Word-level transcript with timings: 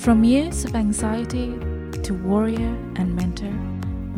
From 0.00 0.24
years 0.24 0.64
of 0.64 0.74
anxiety 0.74 1.48
to 2.04 2.14
warrior 2.14 2.74
and 2.96 3.14
mentor, 3.14 3.52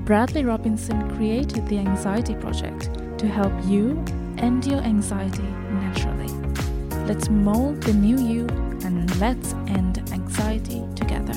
Bradley 0.05 0.45
Robinson 0.45 1.13
created 1.17 1.67
the 1.67 1.79
Anxiety 1.79 2.37
Project 2.37 2.89
to 3.19 3.27
help 3.27 3.53
you 3.65 4.01
end 4.39 4.65
your 4.65 4.79
anxiety 4.79 5.43
naturally. 5.43 6.33
Let's 7.05 7.29
mold 7.29 7.83
the 7.83 7.95
new 7.95 8.17
you 8.17 8.47
and 8.85 9.13
let's 9.19 9.55
end 9.67 10.09
anxiety 10.13 10.87
together. 10.95 11.35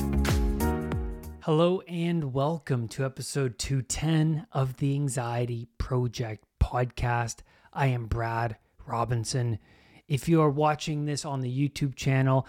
Hello 1.40 1.80
and 1.88 2.32
welcome 2.32 2.86
to 2.86 3.04
episode 3.04 3.58
210 3.58 4.46
of 4.52 4.76
the 4.76 4.94
Anxiety 4.94 5.66
Project 5.76 6.44
podcast. 6.62 7.38
I 7.72 7.88
am 7.88 8.06
Brad 8.06 8.58
Robinson. 8.86 9.58
If 10.06 10.28
you 10.28 10.40
are 10.40 10.50
watching 10.50 11.04
this 11.04 11.24
on 11.24 11.40
the 11.40 11.50
YouTube 11.50 11.96
channel, 11.96 12.46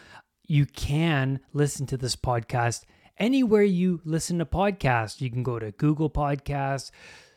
you 0.47 0.65
can 0.65 1.39
listen 1.53 1.85
to 1.87 1.97
this 1.97 2.15
podcast 2.15 2.83
anywhere 3.17 3.63
you 3.63 4.01
listen 4.05 4.39
to 4.39 4.45
podcasts. 4.45 5.21
You 5.21 5.29
can 5.29 5.43
go 5.43 5.59
to 5.59 5.71
Google 5.71 6.09
Podcasts, 6.09 6.91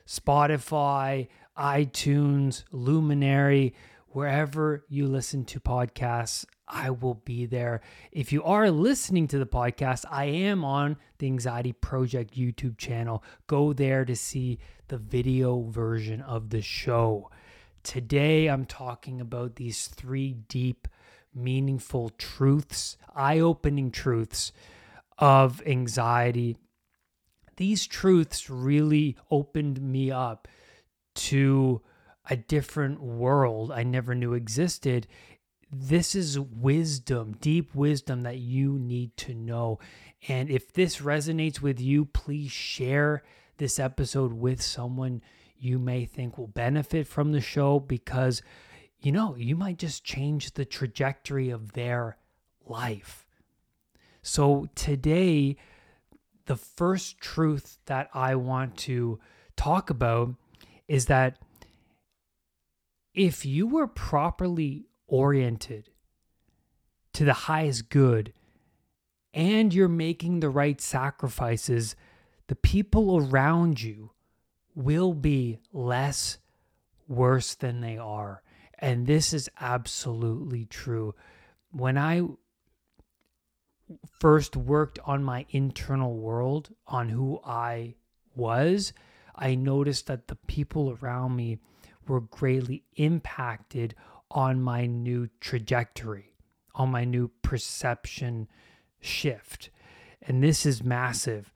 Spotify, 0.07 1.29
iTunes, 1.59 2.65
Luminary, 2.71 3.75
wherever 4.09 4.85
you 4.89 5.07
listen 5.07 5.45
to 5.47 5.61
podcasts. 5.61 6.45
I 6.67 6.91
will 6.91 7.15
be 7.15 7.47
there. 7.47 7.81
If 8.13 8.33
you 8.33 8.45
are 8.45 8.71
listening 8.71 9.27
to 9.29 9.39
the 9.39 9.47
podcast, 9.47 10.05
I 10.09 10.27
am 10.27 10.65
on 10.65 10.97
the 11.19 11.27
Anxiety 11.27 11.73
Project 11.73 12.37
YouTube 12.37 12.79
channel. 12.79 13.25
Go 13.49 13.73
there 13.73 14.05
to 14.05 14.15
see 14.15 14.61
the 14.87 14.99
video 14.99 15.63
version 15.63 16.21
of 16.21 16.51
the 16.51 16.63
show. 16.63 17.29
Today, 17.83 18.47
I'm 18.47 18.67
talking 18.67 19.21
about 19.21 19.57
these 19.57 19.89
three 19.89 20.35
deep, 20.49 20.87
meaningful 21.35 22.11
truths, 22.11 22.97
eye 23.15 23.41
opening 23.41 23.91
truths 23.91 24.53
of 25.19 25.63
anxiety. 25.67 26.57
These 27.57 27.87
truths 27.87 28.49
really 28.49 29.17
opened 29.31 29.81
me 29.81 30.11
up 30.11 30.49
to 31.17 31.83
a 32.29 32.37
different 32.37 33.03
world 33.03 33.71
I 33.73 33.83
never 33.83 34.15
knew 34.15 34.35
existed. 34.35 35.07
This 35.71 36.15
is 36.15 36.39
wisdom, 36.39 37.37
deep 37.41 37.75
wisdom 37.75 38.23
that 38.23 38.39
you 38.39 38.79
need 38.79 39.17
to 39.19 39.35
know. 39.35 39.79
And 40.29 40.51
if 40.51 40.73
this 40.73 40.99
resonates 40.99 41.61
with 41.61 41.81
you, 41.81 42.07
please 42.07 42.51
share 42.51 43.23
this 43.59 43.79
episode 43.79 44.33
with 44.33 44.63
someone 44.63 45.23
you 45.59 45.79
may 45.79 46.07
think 46.07 46.39
will 46.39 46.47
benefit 46.47 47.07
from 47.07 47.33
the 47.33 47.41
show 47.41 47.79
because, 47.79 48.43
you 49.01 49.13
know, 49.13 49.37
you 49.37 49.55
might 49.55 49.79
just 49.79 50.03
change 50.03 50.53
the 50.53 50.65
trajectory 50.65 51.51
of 51.51 51.73
their 51.73 52.17
life. 52.71 53.27
So 54.23 54.69
today, 54.75 55.57
the 56.47 56.57
first 56.57 57.19
truth 57.19 57.79
that 57.87 58.09
I 58.15 58.35
want 58.37 58.77
to 58.79 59.19
talk 59.57 59.91
about 59.91 60.35
is 60.89 61.07
that 61.07 61.39
if 63.15 63.45
you 63.45 63.67
were 63.67 63.87
properly 63.87 64.87
oriented 65.07 65.91
to 67.13 67.25
the 67.25 67.33
highest 67.33 67.91
good 67.91 68.33
and 69.35 69.73
you're 69.75 69.89
making 69.89 70.41
the 70.41 70.49
right 70.49 70.81
sacrifices, 70.81 71.97
the 72.47 72.57
people 72.57 73.19
around 73.19 73.83
you 73.83 74.11
will 74.75 75.15
be 75.15 75.59
less 75.73 76.39
worse 77.09 77.55
than 77.55 77.81
they 77.81 77.99
are. 77.99 78.43
And 78.79 79.07
this 79.07 79.33
is 79.33 79.51
absolutely 79.61 80.65
true. 80.65 81.15
When 81.73 81.99
I 81.99 82.23
first 84.21 84.57
worked 84.57 84.99
on 85.05 85.25
my 85.25 85.47
internal 85.51 86.17
world, 86.17 86.71
on 86.87 87.09
who 87.09 87.41
I 87.45 87.95
was, 88.35 88.93
I 89.35 89.55
noticed 89.55 90.07
that 90.07 90.29
the 90.29 90.37
people 90.37 90.97
around 91.01 91.37
me 91.37 91.59
were 92.07 92.21
greatly 92.21 92.85
impacted 92.97 93.95
on 94.31 94.61
my 94.61 94.87
new 94.87 95.29
trajectory, 95.41 96.35
on 96.75 96.91
my 96.91 97.05
new 97.05 97.31
perception 97.43 98.49
shift. 99.01 99.71
And 100.23 100.43
this 100.43 100.67
is 100.67 100.85
massive. 100.85 101.53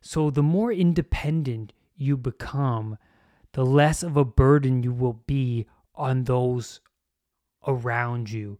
So, 0.00 0.30
the 0.30 0.42
more 0.42 0.72
independent 0.72 1.72
you 1.96 2.16
become, 2.16 2.98
the 3.52 3.64
less 3.64 4.02
of 4.02 4.16
a 4.16 4.24
burden 4.24 4.82
you 4.82 4.92
will 4.92 5.20
be 5.26 5.66
on 5.94 6.24
those 6.24 6.80
around 7.66 8.30
you. 8.30 8.58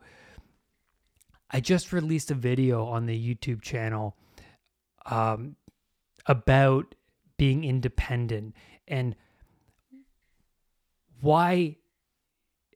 I 1.50 1.60
just 1.60 1.92
released 1.92 2.30
a 2.30 2.34
video 2.34 2.84
on 2.86 3.06
the 3.06 3.34
YouTube 3.34 3.62
channel 3.62 4.16
um, 5.06 5.56
about 6.26 6.94
being 7.36 7.64
independent 7.64 8.54
and 8.88 9.14
why 11.20 11.76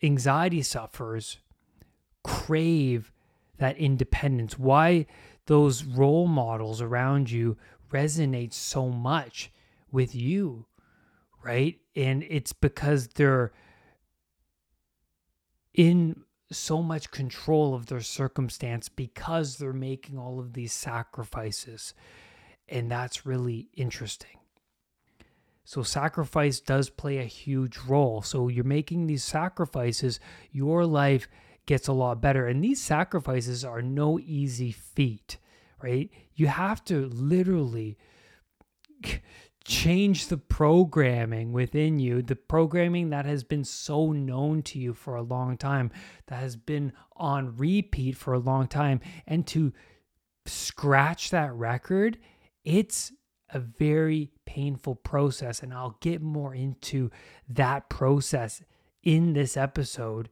anxiety 0.03 0.63
sufferers 0.63 1.39
crave 2.23 3.13
that 3.59 3.77
independence, 3.77 4.59
why 4.59 5.07
those 5.47 5.85
role 5.85 6.27
models 6.27 6.81
around 6.81 7.31
you 7.31 7.57
resonate 7.93 8.53
so 8.53 8.89
much 8.89 9.51
with 9.91 10.15
you, 10.15 10.67
right? 11.43 11.79
And 11.97 12.25
it's 12.29 12.53
because 12.53 13.09
they're 13.09 13.53
in 15.75 16.23
so 16.51 16.83
much 16.83 17.11
control 17.11 17.75
of 17.75 17.87
their 17.87 18.01
circumstance 18.01 18.89
because 18.89 19.57
they're 19.57 19.73
making 19.73 20.19
all 20.19 20.41
of 20.41 20.53
these 20.53 20.73
sacrifices. 20.73 21.95
And 22.69 22.91
that's 22.91 23.27
really 23.27 23.69
interesting. 23.77 24.39
So, 25.65 25.83
sacrifice 25.83 26.59
does 26.59 26.91
play 26.91 27.19
a 27.19 27.25
huge 27.25 27.79
role. 27.79 28.23
So, 28.23 28.49
you're 28.49 28.65
making 28.65 29.07
these 29.07 29.23
sacrifices, 29.23 30.19
your 30.51 30.85
life 30.85 31.29
gets 31.67 31.87
a 31.87 31.93
lot 31.93 32.21
better. 32.21 32.49
And 32.49 32.65
these 32.65 32.81
sacrifices 32.81 33.65
are 33.65 33.83
no 33.83 34.19
easy 34.19 34.73
feat, 34.73 35.39
right? 35.81 36.11
You 36.35 36.49
have 36.49 36.85
to 36.87 37.07
literally 37.07 37.97
change 39.65 40.29
the 40.29 40.39
programming 40.39 41.53
within 41.53 41.99
you, 41.99 42.23
the 42.23 42.37
programming 42.37 43.11
that 43.11 43.27
has 43.27 43.45
been 43.45 43.65
so 43.65 44.13
known 44.13 44.63
to 44.63 44.79
you 44.79 44.95
for 44.95 45.17
a 45.17 45.23
long 45.23 45.57
time, 45.57 45.91
that 46.27 46.41
has 46.41 46.57
been 46.57 46.93
on 47.17 47.57
repeat 47.57 48.17
for 48.17 48.33
a 48.33 48.39
long 48.39 48.67
time, 48.67 49.01
and 49.27 49.47
to 49.47 49.73
scratch 50.47 51.31
that 51.31 51.53
record, 51.53 52.19
it's 52.65 53.13
a 53.51 53.59
very 53.59 54.31
painful 54.47 54.95
process. 54.95 55.63
And 55.63 55.75
I'll 55.75 55.99
get 56.01 56.23
more 56.23 56.55
into 56.55 57.11
that 57.49 57.89
process 57.89 58.63
in 59.03 59.33
this 59.33 59.57
episode. 59.57 60.29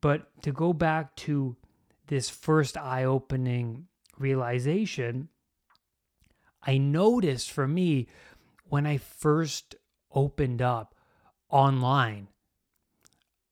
But 0.00 0.28
to 0.42 0.52
go 0.52 0.72
back 0.72 1.14
to 1.16 1.56
this 2.08 2.28
first 2.28 2.76
eye 2.76 3.04
opening 3.04 3.86
realization, 4.18 5.28
I 6.64 6.78
noticed 6.78 7.50
for 7.50 7.66
me 7.66 8.08
when 8.72 8.86
I 8.86 8.96
first 8.96 9.74
opened 10.14 10.62
up 10.62 10.94
online 11.50 12.28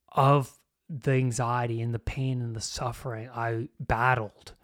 of 0.09 0.59
the 0.89 1.11
anxiety 1.11 1.83
and 1.83 1.93
the 1.93 1.99
pain 1.99 2.41
and 2.41 2.57
the 2.57 2.61
suffering 2.63 3.29
I 3.29 3.69
battled, 3.79 4.55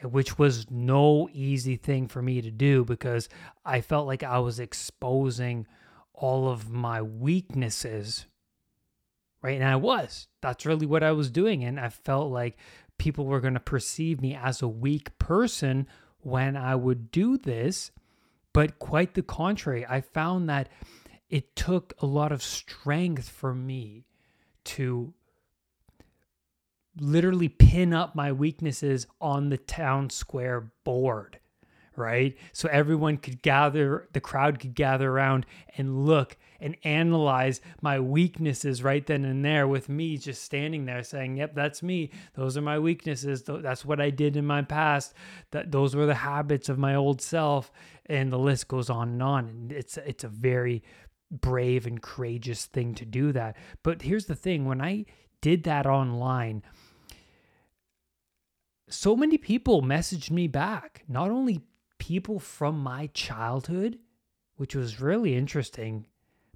eh, 0.00 0.06
which 0.06 0.38
was 0.38 0.70
no 0.70 1.28
easy 1.32 1.74
thing 1.74 2.06
for 2.06 2.22
me 2.22 2.40
to 2.40 2.52
do 2.52 2.84
because 2.84 3.28
I 3.64 3.80
felt 3.80 4.06
like 4.06 4.22
I 4.22 4.38
was 4.38 4.60
exposing 4.60 5.66
all 6.14 6.48
of 6.48 6.70
my 6.70 7.02
weaknesses. 7.02 8.26
Right. 9.42 9.60
And 9.60 9.68
I 9.68 9.74
was. 9.74 10.28
That's 10.40 10.66
really 10.66 10.86
what 10.86 11.02
I 11.02 11.10
was 11.10 11.32
doing. 11.32 11.64
And 11.64 11.80
I 11.80 11.88
felt 11.88 12.30
like 12.30 12.58
people 12.96 13.24
were 13.24 13.40
going 13.40 13.54
to 13.54 13.60
perceive 13.60 14.20
me 14.20 14.36
as 14.36 14.62
a 14.62 14.68
weak 14.68 15.18
person 15.18 15.88
when 16.20 16.56
I 16.56 16.76
would 16.76 17.10
do 17.10 17.36
this. 17.36 17.90
But 18.52 18.78
quite 18.78 19.14
the 19.14 19.22
contrary, 19.22 19.86
I 19.86 20.00
found 20.00 20.48
that 20.48 20.68
it 21.28 21.56
took 21.56 21.92
a 21.98 22.06
lot 22.06 22.32
of 22.32 22.42
strength 22.42 23.28
for 23.28 23.54
me 23.54 24.06
to 24.64 25.14
literally 27.00 27.48
pin 27.48 27.92
up 27.92 28.14
my 28.14 28.32
weaknesses 28.32 29.06
on 29.20 29.48
the 29.48 29.56
town 29.56 30.10
square 30.10 30.72
board, 30.84 31.39
right? 32.00 32.36
So 32.52 32.68
everyone 32.72 33.18
could 33.18 33.42
gather, 33.42 34.08
the 34.12 34.20
crowd 34.20 34.58
could 34.58 34.74
gather 34.74 35.10
around 35.10 35.46
and 35.76 36.06
look 36.06 36.36
and 36.58 36.76
analyze 36.82 37.60
my 37.80 38.00
weaknesses 38.00 38.82
right 38.82 39.06
then 39.06 39.24
and 39.24 39.44
there 39.44 39.68
with 39.68 39.88
me 39.88 40.16
just 40.16 40.42
standing 40.42 40.86
there 40.86 41.02
saying, 41.02 41.36
"Yep, 41.36 41.54
that's 41.54 41.82
me. 41.82 42.10
Those 42.34 42.56
are 42.56 42.62
my 42.62 42.78
weaknesses. 42.78 43.44
That's 43.44 43.84
what 43.84 44.00
I 44.00 44.10
did 44.10 44.36
in 44.36 44.46
my 44.46 44.62
past. 44.62 45.14
That 45.52 45.70
those 45.70 45.94
were 45.94 46.06
the 46.06 46.14
habits 46.14 46.68
of 46.68 46.78
my 46.78 46.94
old 46.94 47.20
self." 47.20 47.70
And 48.06 48.32
the 48.32 48.38
list 48.38 48.68
goes 48.68 48.90
on 48.90 49.08
and 49.10 49.22
on. 49.22 49.48
And 49.48 49.72
it's 49.72 49.96
it's 49.98 50.24
a 50.24 50.28
very 50.28 50.82
brave 51.30 51.86
and 51.86 52.02
courageous 52.02 52.66
thing 52.66 52.94
to 52.96 53.04
do 53.04 53.32
that. 53.32 53.56
But 53.82 54.02
here's 54.02 54.26
the 54.26 54.34
thing, 54.34 54.64
when 54.64 54.80
I 54.80 55.06
did 55.40 55.62
that 55.64 55.86
online, 55.86 56.62
so 58.88 59.14
many 59.14 59.38
people 59.38 59.80
messaged 59.82 60.30
me 60.30 60.48
back, 60.48 61.04
not 61.08 61.30
only 61.30 61.62
people 62.10 62.40
from 62.40 62.76
my 62.76 63.08
childhood, 63.14 63.96
which 64.56 64.74
was 64.74 65.00
really 65.00 65.36
interesting, 65.36 66.08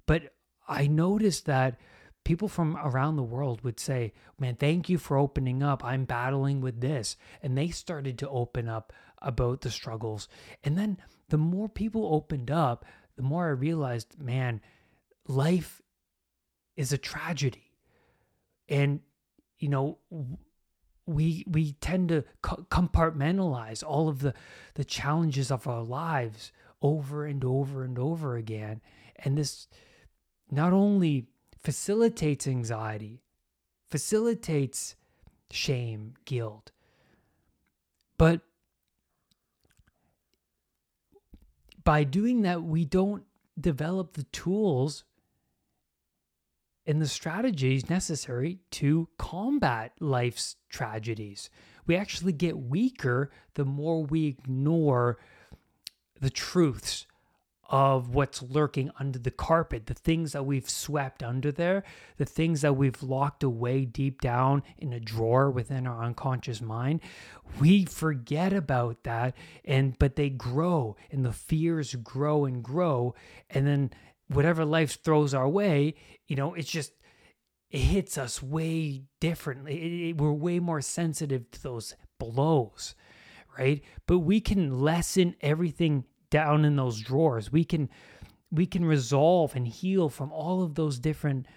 but 0.05 0.33
I 0.67 0.85
noticed 0.87 1.45
that 1.45 1.79
people 2.25 2.49
from 2.49 2.75
around 2.75 3.15
the 3.15 3.23
world 3.23 3.61
would 3.61 3.79
say, 3.79 4.11
Man, 4.37 4.55
thank 4.55 4.89
you 4.89 4.97
for 4.97 5.15
opening 5.15 5.63
up. 5.63 5.81
I'm 5.81 6.03
battling 6.03 6.59
with 6.59 6.81
this. 6.81 7.15
And 7.41 7.57
they 7.57 7.69
started 7.69 8.17
to 8.17 8.29
open 8.29 8.67
up 8.67 8.91
about 9.21 9.61
the 9.61 9.71
struggles. 9.71 10.27
And 10.61 10.77
then 10.77 10.97
the 11.29 11.37
more 11.37 11.69
people 11.69 12.13
opened 12.13 12.51
up, 12.51 12.83
the 13.15 13.23
more 13.23 13.45
I 13.45 13.51
realized, 13.51 14.21
man, 14.21 14.59
life 15.25 15.81
is 16.75 16.91
a 16.91 16.97
tragedy. 16.97 17.71
And, 18.67 18.99
you 19.57 19.69
know, 19.69 19.99
we 21.05 21.45
we 21.47 21.73
tend 21.73 22.09
to 22.09 22.23
compartmentalize 22.43 23.83
all 23.83 24.09
of 24.09 24.19
the 24.19 24.33
the 24.73 24.85
challenges 24.85 25.51
of 25.51 25.67
our 25.67 25.83
lives 25.83 26.51
over 26.81 27.25
and 27.25 27.43
over 27.43 27.83
and 27.83 27.97
over 27.99 28.35
again. 28.35 28.81
And 29.17 29.37
this 29.37 29.67
not 30.51 30.73
only 30.73 31.27
facilitates 31.59 32.47
anxiety 32.47 33.23
facilitates 33.87 34.95
shame 35.49 36.13
guilt 36.25 36.71
but 38.17 38.41
by 41.83 42.03
doing 42.03 42.41
that 42.41 42.63
we 42.63 42.85
don't 42.85 43.23
develop 43.59 44.13
the 44.13 44.23
tools 44.25 45.03
and 46.85 47.01
the 47.01 47.07
strategies 47.07 47.89
necessary 47.89 48.59
to 48.71 49.09
combat 49.17 49.93
life's 49.99 50.55
tragedies. 50.69 51.49
We 51.87 51.95
actually 51.95 52.33
get 52.33 52.57
weaker 52.57 53.31
the 53.55 53.65
more 53.65 54.03
we 54.03 54.27
ignore 54.27 55.17
the 56.19 56.29
truths 56.29 57.07
of 57.67 58.13
what's 58.13 58.43
lurking 58.43 58.91
under 58.99 59.17
the 59.17 59.31
carpet, 59.31 59.87
the 59.87 59.93
things 59.93 60.33
that 60.33 60.45
we've 60.45 60.69
swept 60.69 61.23
under 61.23 61.51
there, 61.51 61.83
the 62.17 62.25
things 62.25 62.61
that 62.61 62.73
we've 62.73 63.01
locked 63.01 63.43
away 63.43 63.85
deep 63.85 64.21
down 64.21 64.61
in 64.77 64.93
a 64.93 64.99
drawer 64.99 65.49
within 65.49 65.87
our 65.87 66.03
unconscious 66.03 66.61
mind. 66.61 67.01
We 67.59 67.85
forget 67.85 68.53
about 68.53 69.03
that 69.03 69.35
and 69.63 69.97
but 69.97 70.15
they 70.15 70.29
grow 70.29 70.95
and 71.09 71.25
the 71.25 71.33
fears 71.33 71.95
grow 71.95 72.45
and 72.45 72.63
grow 72.63 73.15
and 73.49 73.65
then 73.65 73.91
whatever 74.27 74.65
life 74.65 75.01
throws 75.03 75.33
our 75.33 75.47
way, 75.47 75.95
you 76.27 76.35
know, 76.35 76.53
it's 76.53 76.69
just 76.69 76.93
it 77.69 77.79
hits 77.79 78.17
us 78.17 78.41
way 78.41 79.03
differently. 79.19 79.81
It, 79.81 80.09
it, 80.09 80.17
we're 80.17 80.31
way 80.31 80.59
more 80.59 80.81
sensitive 80.81 81.49
to 81.51 81.63
those 81.63 81.95
blows, 82.19 82.95
right? 83.57 83.83
But 84.07 84.19
we 84.19 84.39
can 84.39 84.79
lessen 84.79 85.35
everything 85.41 86.05
down 86.29 86.65
in 86.65 86.75
those 86.75 86.99
drawers. 86.99 87.51
We 87.51 87.63
can 87.63 87.89
we 88.51 88.65
can 88.65 88.85
resolve 88.85 89.55
and 89.55 89.67
heal 89.67 90.09
from 90.09 90.31
all 90.31 90.63
of 90.63 90.75
those 90.75 90.99
different 90.99 91.47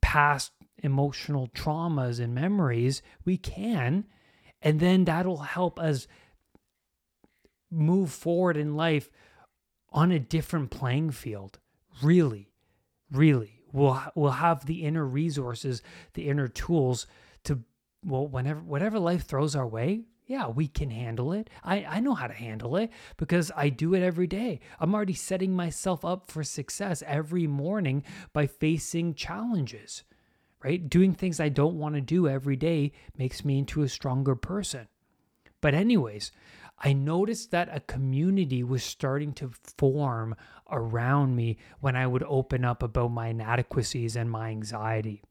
past 0.00 0.52
emotional 0.82 1.48
traumas 1.48 2.18
and 2.18 2.34
memories. 2.34 3.02
We 3.24 3.36
can, 3.36 4.06
and 4.62 4.80
then 4.80 5.04
that'll 5.04 5.38
help 5.38 5.78
us 5.78 6.08
move 7.70 8.10
forward 8.10 8.56
in 8.56 8.74
life 8.74 9.10
on 9.90 10.10
a 10.10 10.18
different 10.18 10.70
playing 10.70 11.10
field 11.12 11.60
really, 12.02 12.50
really 13.10 13.62
will 13.72 14.02
will 14.14 14.32
have 14.32 14.66
the 14.66 14.84
inner 14.84 15.04
resources, 15.06 15.82
the 16.14 16.28
inner 16.28 16.48
tools 16.48 17.06
to 17.44 17.60
well, 18.04 18.26
whenever 18.26 18.60
whatever 18.60 18.98
life 18.98 19.26
throws 19.26 19.54
our 19.54 19.66
way, 19.66 20.04
yeah, 20.30 20.46
we 20.46 20.68
can 20.68 20.90
handle 20.90 21.32
it. 21.32 21.50
I, 21.64 21.84
I 21.84 21.98
know 21.98 22.14
how 22.14 22.28
to 22.28 22.32
handle 22.32 22.76
it 22.76 22.90
because 23.16 23.50
I 23.56 23.68
do 23.68 23.94
it 23.94 24.02
every 24.02 24.28
day. 24.28 24.60
I'm 24.78 24.94
already 24.94 25.12
setting 25.12 25.56
myself 25.56 26.04
up 26.04 26.30
for 26.30 26.44
success 26.44 27.02
every 27.04 27.48
morning 27.48 28.04
by 28.32 28.46
facing 28.46 29.14
challenges, 29.14 30.04
right? 30.62 30.88
Doing 30.88 31.14
things 31.14 31.40
I 31.40 31.48
don't 31.48 31.80
want 31.80 31.96
to 31.96 32.00
do 32.00 32.28
every 32.28 32.54
day 32.54 32.92
makes 33.18 33.44
me 33.44 33.58
into 33.58 33.82
a 33.82 33.88
stronger 33.88 34.36
person. 34.36 34.86
But, 35.60 35.74
anyways, 35.74 36.30
I 36.80 36.94
noticed 36.94 37.50
that 37.50 37.68
a 37.70 37.80
community 37.80 38.62
was 38.62 38.82
starting 38.82 39.32
to 39.34 39.50
form 39.76 40.34
around 40.70 41.36
me 41.36 41.58
when 41.80 41.94
I 41.94 42.06
would 42.06 42.22
open 42.22 42.64
up 42.64 42.82
about 42.82 43.10
my 43.10 43.28
inadequacies 43.28 44.16
and 44.16 44.30
my 44.30 44.48
anxiety. 44.48 45.22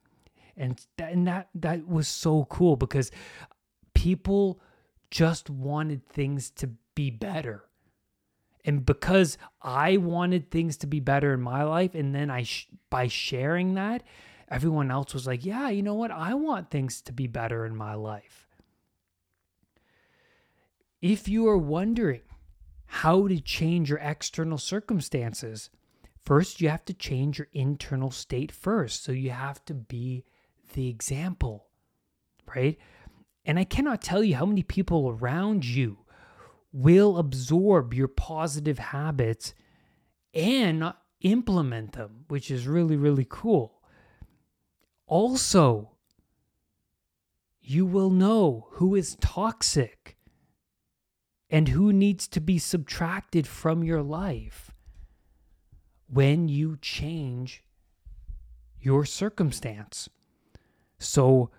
And 0.55 0.79
that, 0.97 1.11
and 1.13 1.25
that 1.27 1.49
that 1.55 1.87
was 1.87 2.07
so 2.07 2.45
cool 2.45 2.75
because 2.75 3.11
people 3.93 4.61
just 5.09 5.49
wanted 5.49 6.07
things 6.07 6.51
to 6.51 6.69
be 6.93 7.09
better. 7.09 7.63
And 8.65 8.85
because 8.85 9.37
I 9.61 9.97
wanted 9.97 10.51
things 10.51 10.77
to 10.77 10.87
be 10.87 10.99
better 10.99 11.33
in 11.33 11.41
my 11.41 11.63
life 11.63 11.95
and 11.95 12.13
then 12.13 12.29
I 12.29 12.43
sh- 12.43 12.67
by 12.89 13.07
sharing 13.07 13.73
that 13.75 14.03
everyone 14.49 14.91
else 14.91 15.13
was 15.13 15.25
like, 15.25 15.45
"Yeah, 15.45 15.69
you 15.69 15.81
know 15.81 15.95
what? 15.95 16.11
I 16.11 16.33
want 16.33 16.69
things 16.69 17.01
to 17.03 17.13
be 17.13 17.25
better 17.25 17.65
in 17.65 17.75
my 17.75 17.95
life." 17.95 18.48
If 21.01 21.29
you 21.29 21.47
are 21.47 21.57
wondering 21.57 22.21
how 22.85 23.27
to 23.27 23.39
change 23.39 23.89
your 23.89 23.99
external 23.99 24.57
circumstances, 24.57 25.69
first 26.25 26.59
you 26.59 26.69
have 26.69 26.83
to 26.85 26.93
change 26.93 27.39
your 27.39 27.47
internal 27.53 28.11
state 28.11 28.51
first. 28.51 29.03
So 29.03 29.11
you 29.11 29.31
have 29.31 29.63
to 29.65 29.73
be 29.73 30.25
the 30.73 30.89
example, 30.89 31.67
right? 32.53 32.77
And 33.45 33.57
I 33.57 33.63
cannot 33.63 34.01
tell 34.01 34.23
you 34.23 34.35
how 34.35 34.45
many 34.45 34.63
people 34.63 35.09
around 35.09 35.65
you 35.65 35.99
will 36.71 37.17
absorb 37.17 37.93
your 37.93 38.09
positive 38.09 38.77
habits 38.77 39.53
and 40.33 40.93
implement 41.21 41.93
them, 41.93 42.25
which 42.27 42.51
is 42.51 42.67
really, 42.67 42.97
really 42.97 43.25
cool. 43.27 43.81
Also, 45.07 45.91
you 47.61 47.85
will 47.85 48.11
know 48.11 48.67
who 48.73 48.95
is 48.95 49.17
toxic 49.21 50.17
and 51.49 51.69
who 51.69 51.91
needs 51.91 52.27
to 52.27 52.39
be 52.39 52.59
subtracted 52.59 53.47
from 53.47 53.83
your 53.83 54.03
life 54.03 54.71
when 56.07 56.47
you 56.47 56.77
change 56.81 57.63
your 58.79 59.05
circumstance. 59.05 60.09
So, 60.97 61.49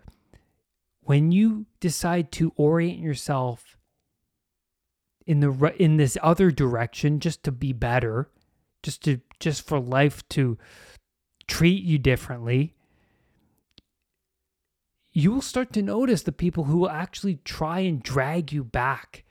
when 1.02 1.32
you 1.32 1.66
decide 1.80 2.30
to 2.32 2.52
orient 2.56 2.98
yourself 2.98 3.76
in 5.26 5.40
the 5.40 5.74
in 5.78 5.96
this 5.96 6.16
other 6.22 6.50
direction 6.50 7.20
just 7.20 7.42
to 7.44 7.52
be 7.52 7.72
better, 7.72 8.28
just 8.82 9.04
to 9.04 9.20
just 9.38 9.66
for 9.66 9.80
life 9.80 10.26
to 10.30 10.58
treat 11.46 11.82
you 11.82 11.98
differently, 11.98 12.74
you 15.12 15.32
will 15.32 15.42
start 15.42 15.72
to 15.72 15.82
notice 15.82 16.22
the 16.22 16.32
people 16.32 16.64
who 16.64 16.78
will 16.78 16.90
actually 16.90 17.36
try 17.44 17.80
and 17.80 18.02
drag 18.02 18.52
you 18.52 18.62
back 18.62 19.24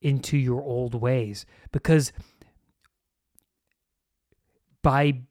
into 0.00 0.36
your 0.36 0.62
old 0.62 0.94
ways 0.94 1.46
because 1.72 2.12
by 4.82 5.22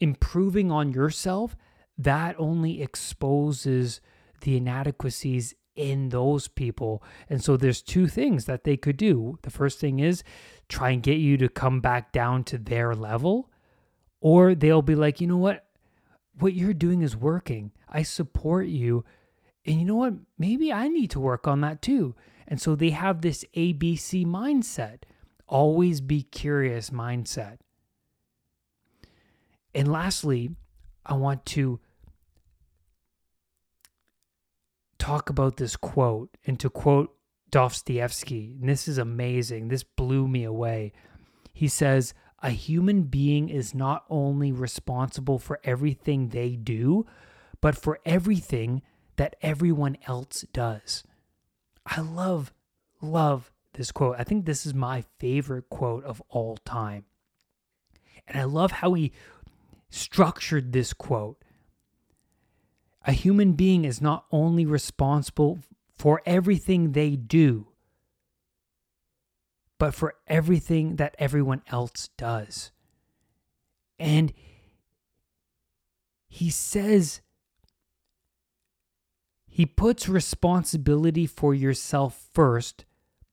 improving 0.00 0.70
on 0.70 0.92
yourself, 0.92 1.56
that 1.98 2.34
only 2.38 2.82
exposes 2.82 4.00
the 4.40 4.56
inadequacies 4.56 5.54
in 5.74 6.10
those 6.10 6.48
people. 6.48 7.02
And 7.28 7.42
so 7.42 7.56
there's 7.56 7.82
two 7.82 8.06
things 8.06 8.44
that 8.46 8.64
they 8.64 8.76
could 8.76 8.96
do. 8.96 9.38
The 9.42 9.50
first 9.50 9.78
thing 9.78 9.98
is 9.98 10.22
try 10.68 10.90
and 10.90 11.02
get 11.02 11.18
you 11.18 11.36
to 11.38 11.48
come 11.48 11.80
back 11.80 12.12
down 12.12 12.44
to 12.44 12.58
their 12.58 12.94
level, 12.94 13.50
or 14.20 14.54
they'll 14.54 14.82
be 14.82 14.94
like, 14.94 15.20
you 15.20 15.26
know 15.26 15.36
what? 15.36 15.66
What 16.38 16.54
you're 16.54 16.74
doing 16.74 17.02
is 17.02 17.16
working. 17.16 17.72
I 17.88 18.02
support 18.02 18.66
you. 18.66 19.04
And 19.64 19.78
you 19.78 19.84
know 19.84 19.96
what? 19.96 20.14
Maybe 20.38 20.72
I 20.72 20.88
need 20.88 21.10
to 21.10 21.20
work 21.20 21.46
on 21.46 21.60
that 21.60 21.82
too. 21.82 22.14
And 22.46 22.60
so 22.60 22.74
they 22.74 22.90
have 22.90 23.20
this 23.20 23.44
ABC 23.56 24.26
mindset 24.26 25.02
always 25.48 26.00
be 26.00 26.22
curious 26.22 26.90
mindset. 26.90 27.58
And 29.74 29.90
lastly, 29.90 30.50
I 31.04 31.14
want 31.14 31.44
to 31.46 31.80
talk 34.98 35.28
about 35.28 35.56
this 35.56 35.76
quote 35.76 36.36
and 36.46 36.58
to 36.60 36.70
quote 36.70 37.14
Dostoevsky. 37.50 38.56
And 38.60 38.68
this 38.68 38.88
is 38.88 38.98
amazing. 38.98 39.68
This 39.68 39.82
blew 39.82 40.26
me 40.26 40.44
away. 40.44 40.92
He 41.52 41.68
says, 41.68 42.14
A 42.42 42.50
human 42.50 43.02
being 43.02 43.48
is 43.48 43.74
not 43.74 44.04
only 44.08 44.52
responsible 44.52 45.38
for 45.38 45.60
everything 45.64 46.28
they 46.28 46.56
do, 46.56 47.04
but 47.60 47.76
for 47.76 47.98
everything 48.06 48.82
that 49.16 49.36
everyone 49.42 49.98
else 50.06 50.44
does. 50.52 51.04
I 51.86 52.00
love, 52.00 52.52
love 53.00 53.50
this 53.74 53.90
quote. 53.92 54.16
I 54.18 54.24
think 54.24 54.44
this 54.44 54.66
is 54.66 54.74
my 54.74 55.04
favorite 55.18 55.68
quote 55.68 56.04
of 56.04 56.22
all 56.28 56.56
time. 56.58 57.04
And 58.28 58.38
I 58.38 58.44
love 58.44 58.70
how 58.70 58.94
he 58.94 59.12
structured 59.90 60.72
this 60.72 60.92
quote. 60.92 61.42
A 63.04 63.12
human 63.12 63.52
being 63.52 63.84
is 63.84 64.00
not 64.00 64.26
only 64.30 64.64
responsible 64.64 65.58
for 65.96 66.22
everything 66.24 66.92
they 66.92 67.16
do, 67.16 67.66
but 69.78 69.94
for 69.94 70.14
everything 70.28 70.96
that 70.96 71.16
everyone 71.18 71.62
else 71.68 72.08
does. 72.16 72.70
And 73.98 74.32
he 76.28 76.50
says, 76.50 77.20
he 79.54 79.66
puts 79.66 80.08
responsibility 80.08 81.26
for 81.26 81.52
yourself 81.52 82.26
first 82.32 82.86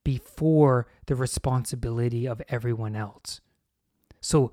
before 0.04 0.86
the 1.06 1.16
responsibility 1.16 2.28
of 2.28 2.42
everyone 2.50 2.94
else. 2.94 3.40
So, 4.20 4.52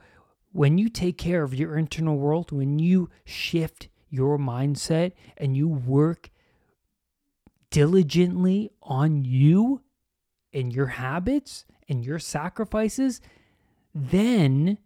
when 0.53 0.79
you 0.79 0.89
take 0.89 1.19
care 1.19 1.43
of 1.43 1.53
your 1.53 1.77
internal 1.77 2.17
world, 2.17 2.53
when 2.53 2.79
you 2.79 3.11
shift 3.25 3.89
your 4.09 4.39
mindset 4.39 5.11
and 5.37 5.57
you 5.57 5.67
work 5.67 6.31
diligently 7.71 8.71
on 8.81 9.25
you 9.25 9.83
and 10.53 10.73
your 10.73 10.87
habits 10.87 11.65
and 11.89 12.05
your 12.05 12.21
sacrifices, 12.21 13.21
then 13.93 14.79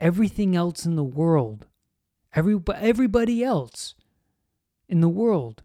everything 0.00 0.56
else 0.56 0.86
in 0.86 0.96
the 0.96 1.04
world, 1.04 1.66
every, 2.34 2.58
everybody 2.74 3.44
else 3.44 3.94
in 4.88 5.00
the 5.00 5.08
world, 5.08 5.62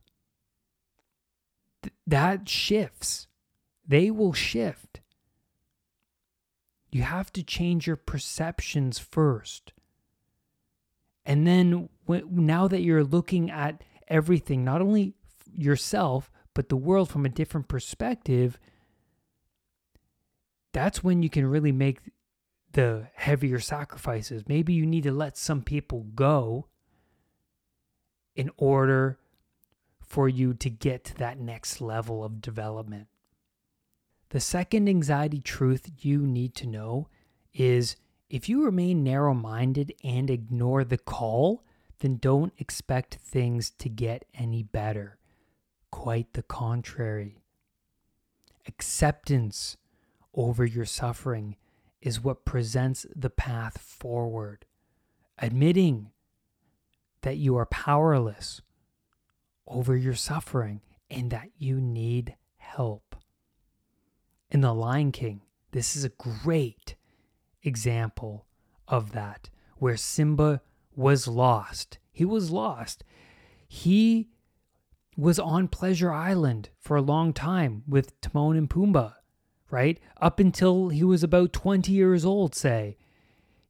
th- 1.83 1.93
that 2.07 2.47
shifts. 2.47 3.27
They 3.87 4.11
will 4.11 4.33
shift. 4.33 5.01
You 6.91 7.03
have 7.03 7.31
to 7.33 7.43
change 7.43 7.87
your 7.87 7.95
perceptions 7.95 8.99
first. 8.99 9.73
And 11.25 11.45
then, 11.45 11.89
when, 12.05 12.45
now 12.45 12.67
that 12.67 12.81
you're 12.81 13.03
looking 13.03 13.49
at 13.49 13.83
everything, 14.07 14.63
not 14.63 14.81
only 14.81 15.13
yourself, 15.55 16.31
but 16.53 16.69
the 16.69 16.75
world 16.75 17.09
from 17.09 17.25
a 17.25 17.29
different 17.29 17.67
perspective, 17.67 18.59
that's 20.73 21.03
when 21.03 21.23
you 21.23 21.29
can 21.29 21.45
really 21.45 21.71
make 21.71 21.99
the 22.73 23.07
heavier 23.13 23.59
sacrifices. 23.59 24.43
Maybe 24.47 24.73
you 24.73 24.85
need 24.85 25.03
to 25.03 25.11
let 25.11 25.37
some 25.37 25.61
people 25.61 26.05
go 26.15 26.67
in 28.35 28.49
order 28.57 29.19
for 30.01 30.27
you 30.27 30.53
to 30.53 30.69
get 30.69 31.03
to 31.05 31.15
that 31.15 31.39
next 31.39 31.81
level 31.81 32.23
of 32.23 32.41
development. 32.41 33.07
The 34.29 34.39
second 34.39 34.87
anxiety 34.87 35.41
truth 35.41 35.89
you 35.99 36.19
need 36.25 36.55
to 36.55 36.67
know 36.67 37.07
is 37.53 37.95
if 38.29 38.47
you 38.47 38.63
remain 38.63 39.03
narrow 39.03 39.33
minded 39.33 39.93
and 40.03 40.29
ignore 40.29 40.83
the 40.83 40.97
call, 40.97 41.63
then 41.99 42.15
don't 42.15 42.53
expect 42.57 43.15
things 43.15 43.69
to 43.71 43.89
get 43.89 44.25
any 44.33 44.63
better. 44.63 45.17
Quite 45.91 46.33
the 46.33 46.43
contrary. 46.43 47.43
Acceptance 48.67 49.77
over 50.33 50.65
your 50.65 50.85
suffering 50.85 51.57
is 52.01 52.23
what 52.23 52.45
presents 52.45 53.05
the 53.15 53.29
path 53.29 53.77
forward. 53.77 54.65
Admitting 55.37 56.11
that 57.21 57.37
you 57.37 57.55
are 57.57 57.65
powerless 57.65 58.61
over 59.67 59.95
your 59.95 60.15
suffering 60.15 60.81
and 61.09 61.31
that 61.31 61.49
you 61.57 61.79
need 61.79 62.35
help. 62.57 63.15
In 64.49 64.61
The 64.61 64.73
Lion 64.73 65.11
King, 65.11 65.41
this 65.71 65.95
is 65.95 66.03
a 66.03 66.09
great 66.09 66.95
example 67.63 68.45
of 68.87 69.11
that, 69.13 69.49
where 69.77 69.97
Simba 69.97 70.61
was 70.95 71.27
lost. 71.27 71.99
He 72.11 72.25
was 72.25 72.51
lost. 72.51 73.03
He 73.67 74.29
was 75.15 75.39
on 75.39 75.67
Pleasure 75.67 76.11
Island 76.11 76.69
for 76.79 76.97
a 76.97 77.01
long 77.01 77.31
time 77.31 77.83
with 77.87 78.19
Timon 78.19 78.57
and 78.57 78.69
Pumbaa 78.69 79.15
right? 79.71 79.99
Up 80.19 80.39
until 80.39 80.89
he 80.89 81.03
was 81.03 81.23
about 81.23 81.53
20 81.53 81.91
years 81.91 82.23
old, 82.25 82.53
say. 82.53 82.97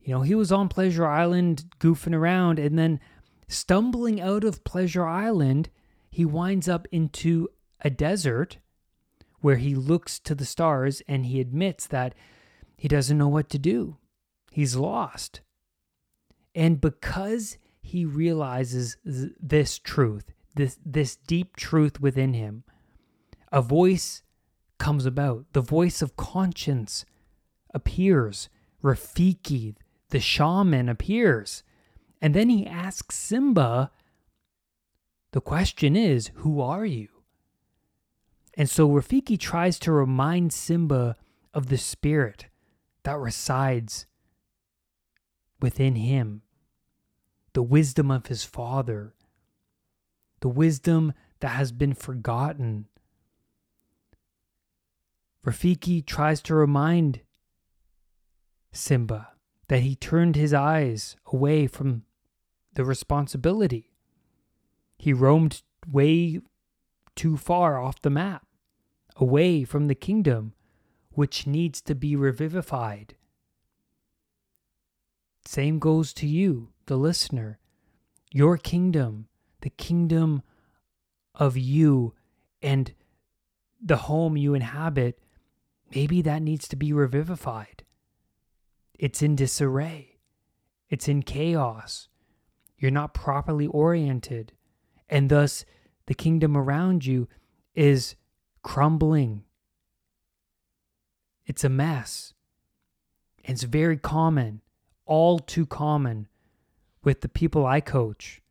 You 0.02 0.16
know, 0.16 0.22
he 0.22 0.36
was 0.36 0.52
on 0.52 0.68
Pleasure 0.68 1.06
Island 1.06 1.66
goofing 1.80 2.16
around, 2.16 2.58
and 2.60 2.78
then 2.78 3.00
stumbling 3.52 4.22
out 4.22 4.44
of 4.44 4.64
Pleasure 4.64 5.06
Island, 5.06 5.70
he 6.10 6.26
winds 6.26 6.68
up 6.68 6.88
into 6.92 7.50
a 7.82 7.90
desert 7.90 8.58
where 9.42 9.58
he 9.58 9.76
looks 9.76 10.20
to 10.20 10.36
the 10.36 10.46
stars 10.46 11.02
and 11.08 11.26
he 11.26 11.40
admits 11.40 11.88
that 11.88 12.14
he 12.78 12.88
doesn't 12.88 13.18
know 13.18 13.28
what 13.28 13.50
to 13.50 13.60
do. 13.60 13.98
He's 14.52 14.76
lost. 14.76 15.42
And 16.54 16.82
because 16.82 17.58
he 17.82 18.06
realizes 18.06 18.98
this 19.04 19.80
truth, 19.80 20.32
this, 20.56 20.78
this 20.86 21.16
deep 21.16 21.56
truth 21.56 22.00
within 22.00 22.34
him, 22.34 22.64
a 23.52 23.62
voice 23.62 24.24
comes 24.78 25.06
about. 25.06 25.46
The 25.54 25.62
voice 25.62 26.02
of 26.02 26.16
conscience 26.16 27.06
appears. 27.74 28.50
Rafiki, 28.84 29.76
the 30.10 30.20
shaman, 30.20 30.90
appears. 30.90 31.64
And 32.22 32.34
then 32.34 32.50
he 32.50 32.68
asks 32.68 33.16
Simba, 33.16 33.92
the 35.32 35.42
question 35.42 35.96
is, 35.96 36.32
who 36.36 36.62
are 36.62 36.86
you? 36.86 37.08
And 38.56 38.70
so 38.70 38.88
Rafiki 38.88 39.40
tries 39.40 39.80
to 39.80 39.92
remind 39.92 40.54
Simba 40.54 41.16
of 41.54 41.68
the 41.68 41.78
spirit 41.78 42.48
that 43.04 43.18
resides 43.18 44.06
within 45.60 45.96
him, 45.96 46.44
the 47.54 47.64
wisdom 47.64 48.12
of 48.12 48.28
his 48.28 48.44
father, 48.44 49.14
the 50.42 50.50
wisdom 50.50 51.14
that 51.40 51.50
has 51.50 51.72
been 51.72 51.94
forgotten 51.94 52.88
Rafiki 55.46 56.06
tries 56.06 56.42
to 56.44 56.56
remind 56.56 57.22
Simba 58.72 59.30
that 59.70 59.80
he 59.80 59.96
turned 59.96 60.36
his 60.36 60.54
eyes 60.54 61.16
away 61.26 61.66
from 61.66 62.04
the 62.74 62.86
responsibility. 62.86 63.92
He 64.98 65.14
roamed 65.14 65.62
way 65.88 66.40
too 67.16 67.38
far 67.38 67.82
off 67.82 68.02
the 68.02 68.10
map, 68.10 68.46
away 69.16 69.64
from 69.64 69.88
the 69.88 69.96
kingdom 69.96 70.54
which 71.14 71.46
needs 71.46 71.82
to 71.82 71.96
be 71.96 72.16
revivified. 72.16 73.16
Same 75.46 75.80
goes 75.80 76.14
to 76.14 76.28
you, 76.28 76.70
the 76.86 76.98
listener. 76.98 77.60
Your 78.32 78.58
kingdom, 78.58 79.28
the 79.62 79.70
kingdom 79.70 80.44
of 81.36 81.58
you 81.58 82.14
and 82.62 82.94
the 83.82 83.98
home 83.98 84.38
you 84.38 84.54
inhabit 84.54 85.20
maybe 85.94 86.22
that 86.22 86.42
needs 86.42 86.68
to 86.70 86.76
be 86.76 86.94
revivified. 86.94 87.84
It's 88.98 89.22
in 89.22 89.36
disarray, 89.36 90.20
it's 90.90 91.08
in 91.08 91.24
chaos. 91.24 92.08
You're 92.82 92.90
not 92.90 93.14
properly 93.14 93.68
oriented, 93.68 94.54
and 95.08 95.30
thus 95.30 95.66
the 96.08 96.16
kingdom 96.16 96.58
around 96.58 97.06
you 97.06 97.28
is 97.76 98.16
crumbling. 98.64 99.44
It's 101.46 101.64
a 101.64 101.70
mess. 101.70 102.34
And 103.46 103.54
it's 103.54 103.64
very 103.64 103.98
common, 103.98 104.62
all 105.06 105.38
too 105.38 105.68
common, 105.68 106.28
with 107.04 107.22
the 107.22 107.30
people 107.30 107.68
I 107.68 107.82
coach 107.82 108.42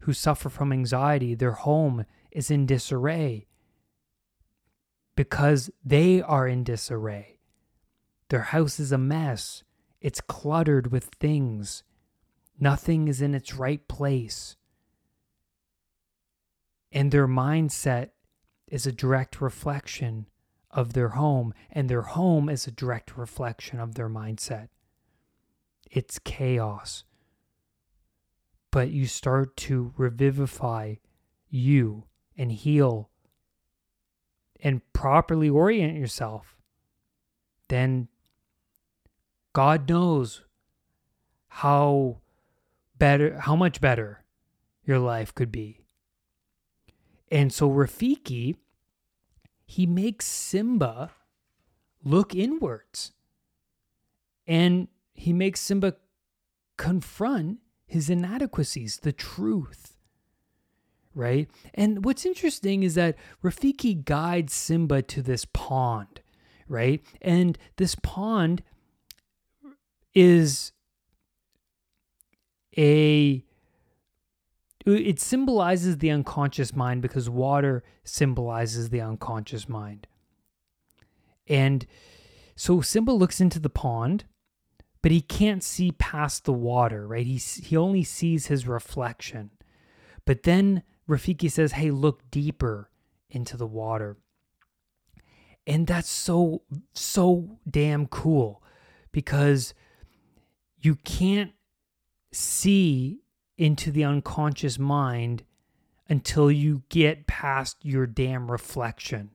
who 0.00 0.14
suffer 0.14 0.48
from 0.48 0.72
anxiety. 0.72 1.34
Their 1.34 1.52
home 1.52 2.06
is 2.32 2.50
in 2.50 2.64
disarray 2.64 3.48
because 5.14 5.70
they 5.84 6.22
are 6.22 6.48
in 6.48 6.64
disarray. 6.64 7.38
Their 8.30 8.42
house 8.42 8.80
is 8.80 8.92
a 8.92 8.98
mess, 8.98 9.62
it's 10.00 10.22
cluttered 10.22 10.90
with 10.90 11.10
things. 11.20 11.82
Nothing 12.58 13.08
is 13.08 13.20
in 13.20 13.34
its 13.34 13.54
right 13.54 13.86
place. 13.88 14.56
And 16.90 17.12
their 17.12 17.28
mindset 17.28 18.10
is 18.66 18.86
a 18.86 18.92
direct 18.92 19.40
reflection 19.40 20.26
of 20.70 20.92
their 20.92 21.10
home, 21.10 21.54
and 21.70 21.88
their 21.88 22.02
home 22.02 22.48
is 22.48 22.66
a 22.66 22.72
direct 22.72 23.16
reflection 23.16 23.80
of 23.80 23.94
their 23.94 24.08
mindset. 24.08 24.68
It's 25.90 26.18
chaos. 26.18 27.04
But 28.70 28.90
you 28.90 29.06
start 29.06 29.56
to 29.58 29.94
revivify 29.96 30.96
you 31.48 32.04
and 32.36 32.52
heal 32.52 33.10
and 34.60 34.80
properly 34.92 35.48
orient 35.48 35.96
yourself, 35.96 36.56
then 37.68 38.08
God 39.52 39.88
knows 39.88 40.44
how 41.48 42.18
better 42.98 43.38
how 43.38 43.56
much 43.56 43.80
better 43.80 44.24
your 44.84 44.98
life 44.98 45.34
could 45.34 45.52
be. 45.52 45.84
And 47.30 47.52
so 47.52 47.68
Rafiki 47.68 48.56
he 49.70 49.84
makes 49.84 50.24
Simba 50.24 51.10
look 52.02 52.34
inwards. 52.34 53.12
And 54.46 54.88
he 55.12 55.34
makes 55.34 55.60
Simba 55.60 55.96
confront 56.78 57.58
his 57.86 58.08
inadequacies, 58.08 59.00
the 59.02 59.12
truth. 59.12 59.98
right? 61.18 61.50
And 61.74 62.04
what's 62.04 62.24
interesting 62.24 62.84
is 62.84 62.94
that 62.94 63.16
Rafiki 63.42 64.04
guides 64.04 64.54
Simba 64.54 65.02
to 65.02 65.20
this 65.20 65.44
pond, 65.52 66.20
right? 66.68 67.02
And 67.20 67.58
this 67.76 67.96
pond 67.96 68.62
is 70.14 70.72
a 72.76 73.44
it 74.86 75.20
symbolizes 75.20 75.98
the 75.98 76.10
unconscious 76.10 76.74
mind 76.74 77.02
because 77.02 77.28
water 77.28 77.82
symbolizes 78.04 78.88
the 78.88 79.00
unconscious 79.00 79.68
mind. 79.68 80.06
And 81.46 81.86
so 82.56 82.80
Simba 82.80 83.12
looks 83.12 83.40
into 83.40 83.58
the 83.58 83.70
pond, 83.70 84.24
but 85.02 85.12
he 85.12 85.20
can't 85.20 85.62
see 85.62 85.92
past 85.92 86.44
the 86.44 86.52
water, 86.52 87.06
right? 87.06 87.26
He, 87.26 87.36
he 87.36 87.76
only 87.76 88.02
sees 88.02 88.46
his 88.46 88.66
reflection. 88.66 89.50
But 90.24 90.44
then 90.44 90.82
Rafiki 91.08 91.50
says, 91.50 91.72
Hey, 91.72 91.90
look 91.90 92.30
deeper 92.30 92.90
into 93.30 93.56
the 93.56 93.66
water. 93.66 94.16
And 95.66 95.86
that's 95.86 96.08
so, 96.08 96.62
so 96.94 97.58
damn 97.68 98.06
cool 98.06 98.62
because 99.12 99.74
you 100.80 100.94
can't 100.96 101.52
see 102.32 103.20
into 103.56 103.90
the 103.90 104.04
unconscious 104.04 104.78
mind 104.78 105.42
until 106.08 106.50
you 106.50 106.82
get 106.88 107.26
past 107.26 107.76
your 107.82 108.06
damn 108.06 108.50
reflection. 108.50 109.30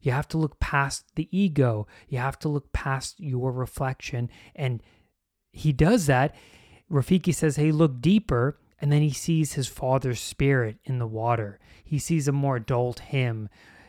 You 0.00 0.12
have 0.12 0.28
to 0.28 0.38
look 0.38 0.58
past 0.58 1.04
the 1.14 1.28
ego. 1.36 1.86
You 2.08 2.18
have 2.18 2.38
to 2.40 2.48
look 2.48 2.72
past 2.72 3.20
your 3.20 3.52
reflection. 3.52 4.30
And 4.54 4.82
he 5.52 5.72
does 5.72 6.06
that. 6.06 6.34
Rafiki 6.90 7.34
says, 7.34 7.56
Hey, 7.56 7.70
look 7.70 8.00
deeper. 8.00 8.58
And 8.80 8.90
then 8.90 9.02
he 9.02 9.12
sees 9.12 9.52
his 9.52 9.68
father's 9.68 10.20
spirit 10.20 10.78
in 10.84 10.98
the 10.98 11.06
water. 11.06 11.60
He 11.84 12.00
sees 12.00 12.26
a 12.26 12.32
more 12.32 12.56
adult 12.56 12.98
him 12.98 13.48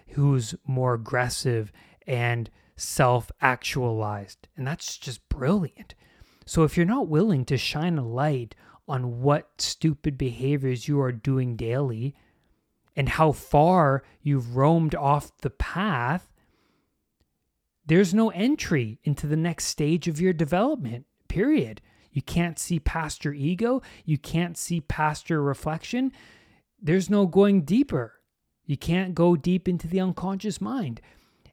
who's 0.09 0.53
more 0.67 0.93
aggressive 0.93 1.71
and 2.05 2.49
self 2.75 3.31
actualized. 3.41 4.47
And 4.55 4.67
that's 4.67 4.97
just 4.97 5.27
brilliant. 5.29 5.95
So 6.45 6.63
if 6.63 6.75
you're 6.77 6.85
not 6.85 7.07
willing 7.07 7.45
to 7.45 7.57
shine 7.57 7.97
a 7.97 8.07
light 8.07 8.55
on 8.87 9.21
what 9.21 9.61
stupid 9.61 10.17
behaviors 10.17 10.87
you 10.87 10.99
are 11.01 11.11
doing 11.11 11.55
daily 11.55 12.15
and 12.95 13.09
how 13.09 13.31
far 13.31 14.03
you've 14.21 14.55
roamed 14.55 14.95
off 14.95 15.35
the 15.37 15.49
path, 15.49 16.31
there's 17.85 18.13
no 18.13 18.29
entry 18.29 18.99
into 19.03 19.27
the 19.27 19.37
next 19.37 19.65
stage 19.65 20.07
of 20.07 20.21
your 20.21 20.33
development, 20.33 21.05
period. 21.27 21.81
You 22.11 22.21
can't 22.21 22.59
see 22.59 22.79
past 22.79 23.25
your 23.25 23.33
ego. 23.33 23.81
You 24.05 24.17
can't 24.17 24.57
see 24.57 24.81
past 24.81 25.29
your 25.29 25.41
reflection. 25.41 26.11
There's 26.81 27.09
no 27.09 27.25
going 27.25 27.63
deeper. 27.63 28.13
You 28.65 28.77
can't 28.77 29.15
go 29.15 29.35
deep 29.35 29.67
into 29.67 29.87
the 29.87 29.99
unconscious 29.99 30.61
mind. 30.61 31.01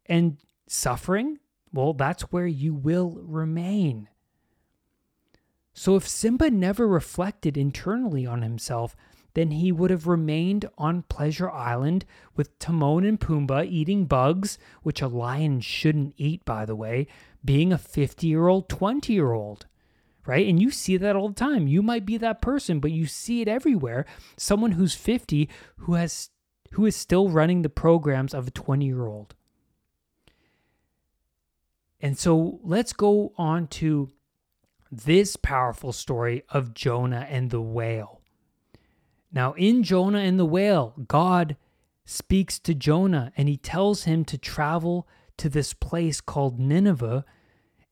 And 0.07 0.37
suffering, 0.69 1.39
well, 1.73 1.95
that's 1.95 2.25
where 2.25 2.47
you 2.47 2.75
will 2.75 3.19
remain. 3.23 4.09
So 5.81 5.97
if 5.97 6.07
Simba 6.07 6.51
never 6.51 6.87
reflected 6.87 7.57
internally 7.57 8.27
on 8.27 8.43
himself, 8.43 8.95
then 9.33 9.51
he 9.53 9.73
would 9.73 9.91
have 9.91 10.07
remained 10.07 10.69
on 10.77 11.05
Pleasure 11.05 11.51
Island 11.51 12.05
with 12.37 12.59
Timon 12.59 13.03
and 13.03 13.19
Pumbaa 13.19 13.65
eating 13.65 14.05
bugs, 14.05 14.59
which 14.83 15.01
a 15.01 15.09
lion 15.09 15.63
shouldn't 15.63 16.13
eat, 16.19 16.45
by 16.45 16.67
the 16.67 16.77
way, 16.77 17.07
being 17.43 17.73
a 17.73 17.79
50 17.79 18.27
year 18.27 18.47
old, 18.47 18.69
20 18.69 19.11
year 19.11 19.33
old. 19.33 19.69
Right? 20.27 20.47
And 20.47 20.61
you 20.61 20.71
see 20.71 20.99
that 20.99 21.17
all 21.17 21.31
the 21.31 21.35
time. 21.35 21.67
You 21.67 21.81
might 21.81 22.05
be 22.05 22.19
that 22.19 22.43
person, 22.43 22.79
but 22.79 22.93
you 22.93 23.07
see 23.07 23.41
it 23.41 23.49
everywhere. 23.49 24.05
Someone 24.37 24.73
who's 24.73 24.95
50 24.95 25.49
who 25.77 25.95
has 25.95 26.29
who 26.73 26.85
is 26.85 26.95
still 26.95 27.31
running 27.31 27.63
the 27.63 27.71
programs 27.71 28.35
of 28.35 28.49
a 28.49 28.51
20 28.51 28.85
year 28.85 29.07
old. 29.07 29.35
And 32.03 32.19
so 32.19 32.61
let's 32.63 32.93
go 32.93 33.33
on 33.39 33.67
to 33.69 34.11
this 34.91 35.37
powerful 35.37 35.93
story 35.93 36.43
of 36.50 36.75
Jonah 36.75 37.26
and 37.29 37.50
the 37.50 37.61
whale. 37.61 38.21
Now, 39.33 39.53
in 39.53 39.83
Jonah 39.83 40.19
and 40.21 40.39
the 40.39 40.45
whale, 40.45 40.95
God 41.07 41.57
speaks 42.05 42.59
to 42.59 42.75
Jonah 42.75 43.33
and 43.37 43.49
he 43.49 43.57
tells 43.57 44.05
him 44.05 44.25
to 44.25 44.37
travel 44.37 45.07
to 45.37 45.49
this 45.49 45.73
place 45.73 46.21
called 46.21 46.59
Nineveh 46.59 47.25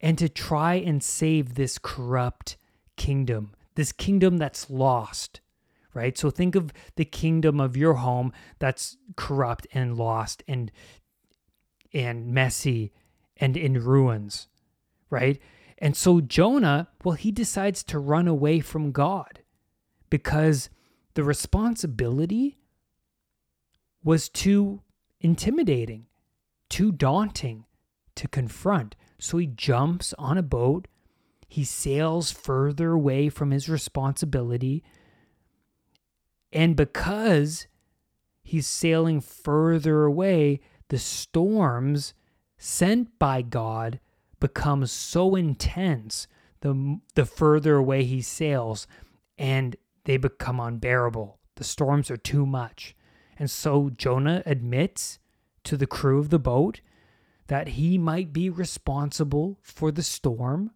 and 0.00 0.18
to 0.18 0.28
try 0.28 0.74
and 0.74 1.02
save 1.02 1.54
this 1.54 1.78
corrupt 1.78 2.56
kingdom, 2.96 3.54
this 3.76 3.92
kingdom 3.92 4.38
that's 4.38 4.68
lost, 4.68 5.40
right? 5.94 6.18
So 6.18 6.30
think 6.30 6.56
of 6.56 6.72
the 6.96 7.04
kingdom 7.04 7.60
of 7.60 7.76
your 7.76 7.94
home 7.94 8.32
that's 8.58 8.96
corrupt 9.16 9.66
and 9.72 9.96
lost 9.96 10.42
and 10.48 10.70
and 11.94 12.26
messy 12.26 12.92
and 13.38 13.56
in 13.56 13.82
ruins, 13.82 14.48
right? 15.10 15.40
And 15.78 15.96
so 15.96 16.20
Jonah, 16.20 16.88
well, 17.04 17.14
he 17.14 17.30
decides 17.30 17.82
to 17.84 17.98
run 17.98 18.26
away 18.26 18.60
from 18.60 18.92
God 18.92 19.40
because 20.10 20.70
the 21.14 21.22
responsibility 21.22 22.58
was 24.02 24.28
too 24.28 24.82
intimidating, 25.20 26.06
too 26.68 26.92
daunting 26.92 27.64
to 28.16 28.28
confront. 28.28 28.96
So 29.18 29.38
he 29.38 29.46
jumps 29.46 30.14
on 30.18 30.38
a 30.38 30.42
boat, 30.42 30.88
he 31.46 31.64
sails 31.64 32.30
further 32.30 32.92
away 32.92 33.28
from 33.28 33.52
his 33.52 33.68
responsibility. 33.68 34.84
And 36.52 36.76
because 36.76 37.66
he's 38.42 38.66
sailing 38.66 39.20
further 39.20 40.04
away, 40.04 40.60
the 40.88 40.98
storms 40.98 42.14
sent 42.58 43.18
by 43.18 43.42
God 43.42 44.00
becomes 44.40 44.92
so 44.92 45.34
intense 45.34 46.26
the 46.60 47.00
the 47.14 47.24
further 47.24 47.76
away 47.76 48.04
he 48.04 48.20
sails 48.20 48.86
and 49.36 49.76
they 50.04 50.16
become 50.16 50.58
unbearable. 50.58 51.38
The 51.56 51.64
storms 51.64 52.10
are 52.10 52.16
too 52.16 52.46
much. 52.46 52.96
And 53.38 53.50
so 53.50 53.90
Jonah 53.90 54.42
admits 54.46 55.18
to 55.64 55.76
the 55.76 55.86
crew 55.86 56.18
of 56.18 56.30
the 56.30 56.38
boat 56.38 56.80
that 57.46 57.68
he 57.68 57.98
might 57.98 58.32
be 58.32 58.50
responsible 58.50 59.58
for 59.62 59.90
the 59.90 60.02
storm. 60.02 60.70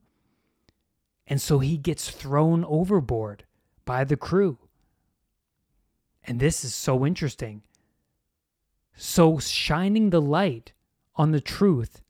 And 1.26 1.40
so 1.40 1.58
he 1.58 1.76
gets 1.76 2.10
thrown 2.10 2.64
overboard 2.64 3.44
by 3.84 4.04
the 4.04 4.16
crew. 4.16 4.58
And 6.24 6.40
this 6.40 6.64
is 6.64 6.74
so 6.74 7.04
interesting. 7.04 7.62
So, 8.94 9.38
shining 9.38 10.10
the 10.10 10.20
light 10.20 10.72
on 11.16 11.32
the 11.32 11.40
truth 11.40 12.02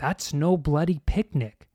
that's 0.00 0.32
no 0.32 0.56
bloody 0.56 1.02
picnic. 1.04 1.68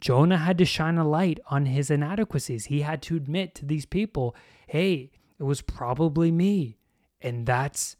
Jonah 0.00 0.38
had 0.38 0.56
to 0.56 0.64
shine 0.64 0.96
a 0.96 1.06
light 1.06 1.38
on 1.50 1.66
his 1.66 1.90
inadequacies. 1.90 2.66
He 2.66 2.80
had 2.80 3.02
to 3.02 3.16
admit 3.16 3.54
to 3.56 3.66
these 3.66 3.84
people, 3.84 4.34
hey, 4.66 5.10
it 5.38 5.42
was 5.42 5.60
probably 5.60 6.32
me. 6.32 6.78
And 7.20 7.44
that's 7.44 7.96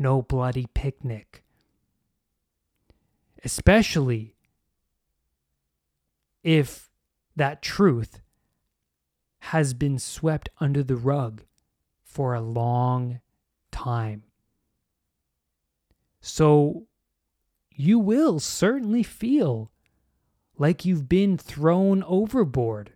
no 0.00 0.20
bloody 0.20 0.66
picnic. 0.74 1.44
Especially 3.44 4.34
if 6.42 6.90
that 7.36 7.62
truth 7.62 8.20
has 9.38 9.74
been 9.74 10.00
swept 10.00 10.48
under 10.58 10.82
the 10.82 10.96
rug 10.96 11.44
for 12.02 12.34
a 12.34 12.40
long 12.40 13.20
time. 13.70 14.24
So 16.20 16.88
you 17.82 17.98
will 17.98 18.38
certainly 18.38 19.02
feel 19.02 19.72
like 20.56 20.84
you've 20.84 21.08
been 21.08 21.36
thrown 21.36 22.04
overboard. 22.04 22.92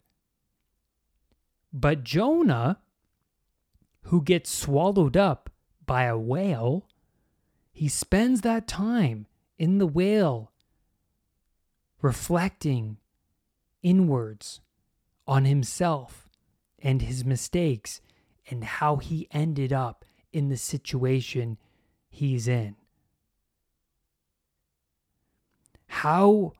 But 1.72 2.04
Jonah, 2.04 2.78
who 4.02 4.22
gets 4.22 4.48
swallowed 4.48 5.16
up 5.16 5.50
by 5.84 6.04
a 6.04 6.16
whale, 6.16 6.86
he 7.72 7.88
spends 7.88 8.42
that 8.42 8.68
time 8.68 9.26
in 9.58 9.78
the 9.78 9.88
whale 9.88 10.52
reflecting 12.00 12.98
inwards 13.82 14.60
on 15.26 15.46
himself 15.46 16.28
and 16.78 17.02
his 17.02 17.24
mistakes 17.24 18.00
and 18.48 18.62
how 18.62 18.96
he 18.96 19.26
ended 19.32 19.72
up 19.72 20.04
in 20.32 20.48
the 20.48 20.56
situation 20.56 21.58
he's 22.08 22.46
in. 22.46 22.76
How 25.88 26.52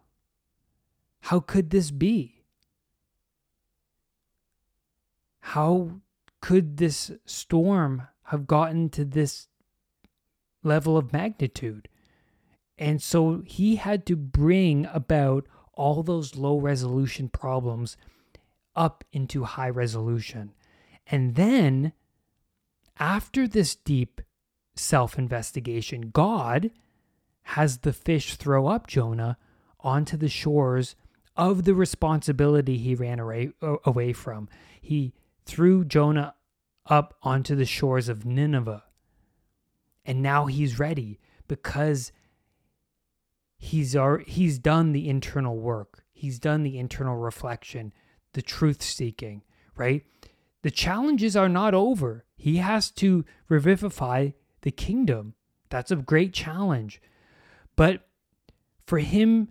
how 1.20 1.40
could 1.40 1.70
this 1.70 1.90
be? 1.90 2.44
How 5.40 6.00
could 6.40 6.76
this 6.76 7.10
storm 7.24 8.06
have 8.24 8.46
gotten 8.46 8.90
to 8.90 9.04
this 9.04 9.48
level 10.62 10.96
of 10.96 11.12
magnitude? 11.12 11.88
And 12.78 13.02
so 13.02 13.42
he 13.44 13.76
had 13.76 14.06
to 14.06 14.16
bring 14.16 14.86
about 14.86 15.46
all 15.72 16.02
those 16.02 16.36
low 16.36 16.58
resolution 16.58 17.28
problems 17.28 17.96
up 18.74 19.04
into 19.12 19.44
high 19.44 19.70
resolution. 19.70 20.52
And 21.06 21.34
then, 21.34 21.92
after 22.98 23.48
this 23.48 23.74
deep 23.74 24.20
self 24.74 25.18
investigation, 25.18 26.10
God 26.10 26.70
has 27.50 27.78
the 27.78 27.92
fish 27.92 28.35
throw 28.35 28.66
up 28.66 28.88
Jonah 28.88 29.38
onto 29.78 30.16
the 30.16 30.28
shores 30.28 30.96
of 31.37 31.62
the 31.62 31.74
responsibility 31.74 32.76
he 32.76 32.96
ran 32.96 33.20
away, 33.20 34.12
from. 34.12 34.48
He 34.80 35.14
threw 35.44 35.85
Jonah 35.85 36.35
up 36.87 37.14
onto 37.22 37.54
the 37.54 37.64
shores 37.64 38.09
of 38.09 38.26
Nineveh. 38.26 38.82
And 40.04 40.22
now 40.22 40.46
he's 40.46 40.80
ready 40.80 41.20
because 41.46 42.11
he's 43.56 43.96
he's 44.26 44.59
done 44.59 44.90
the 44.90 45.09
internal 45.09 45.56
work. 45.56 46.04
He's 46.12 46.40
done 46.40 46.64
the 46.64 46.78
internal 46.78 47.16
reflection, 47.16 47.92
the 48.32 48.42
truth 48.42 48.82
seeking, 48.82 49.42
right? 49.76 50.04
The 50.62 50.72
challenges 50.72 51.37
are 51.37 51.48
not 51.48 51.74
over. 51.74 52.24
He 52.37 52.56
has 52.56 52.90
to 52.92 53.24
revivify 53.48 54.30
the 54.62 54.72
kingdom. 54.72 55.35
That's 55.68 55.92
a 55.92 55.96
great 55.96 56.32
challenge. 56.32 57.00
But 57.76 58.08
for 58.86 58.98
him 58.98 59.50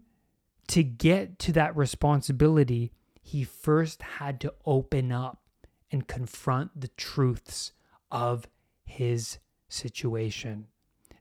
to 0.68 0.84
get 0.84 1.38
to 1.40 1.52
that 1.54 1.76
responsibility, 1.76 2.92
he 3.22 3.44
first 3.44 4.02
had 4.02 4.40
to 4.42 4.54
open 4.66 5.12
up 5.12 5.44
and 5.92 6.08
confront 6.08 6.80
the 6.80 6.90
truths 6.90 7.72
of 8.12 8.48
his 8.84 9.38
situation. 9.70 10.68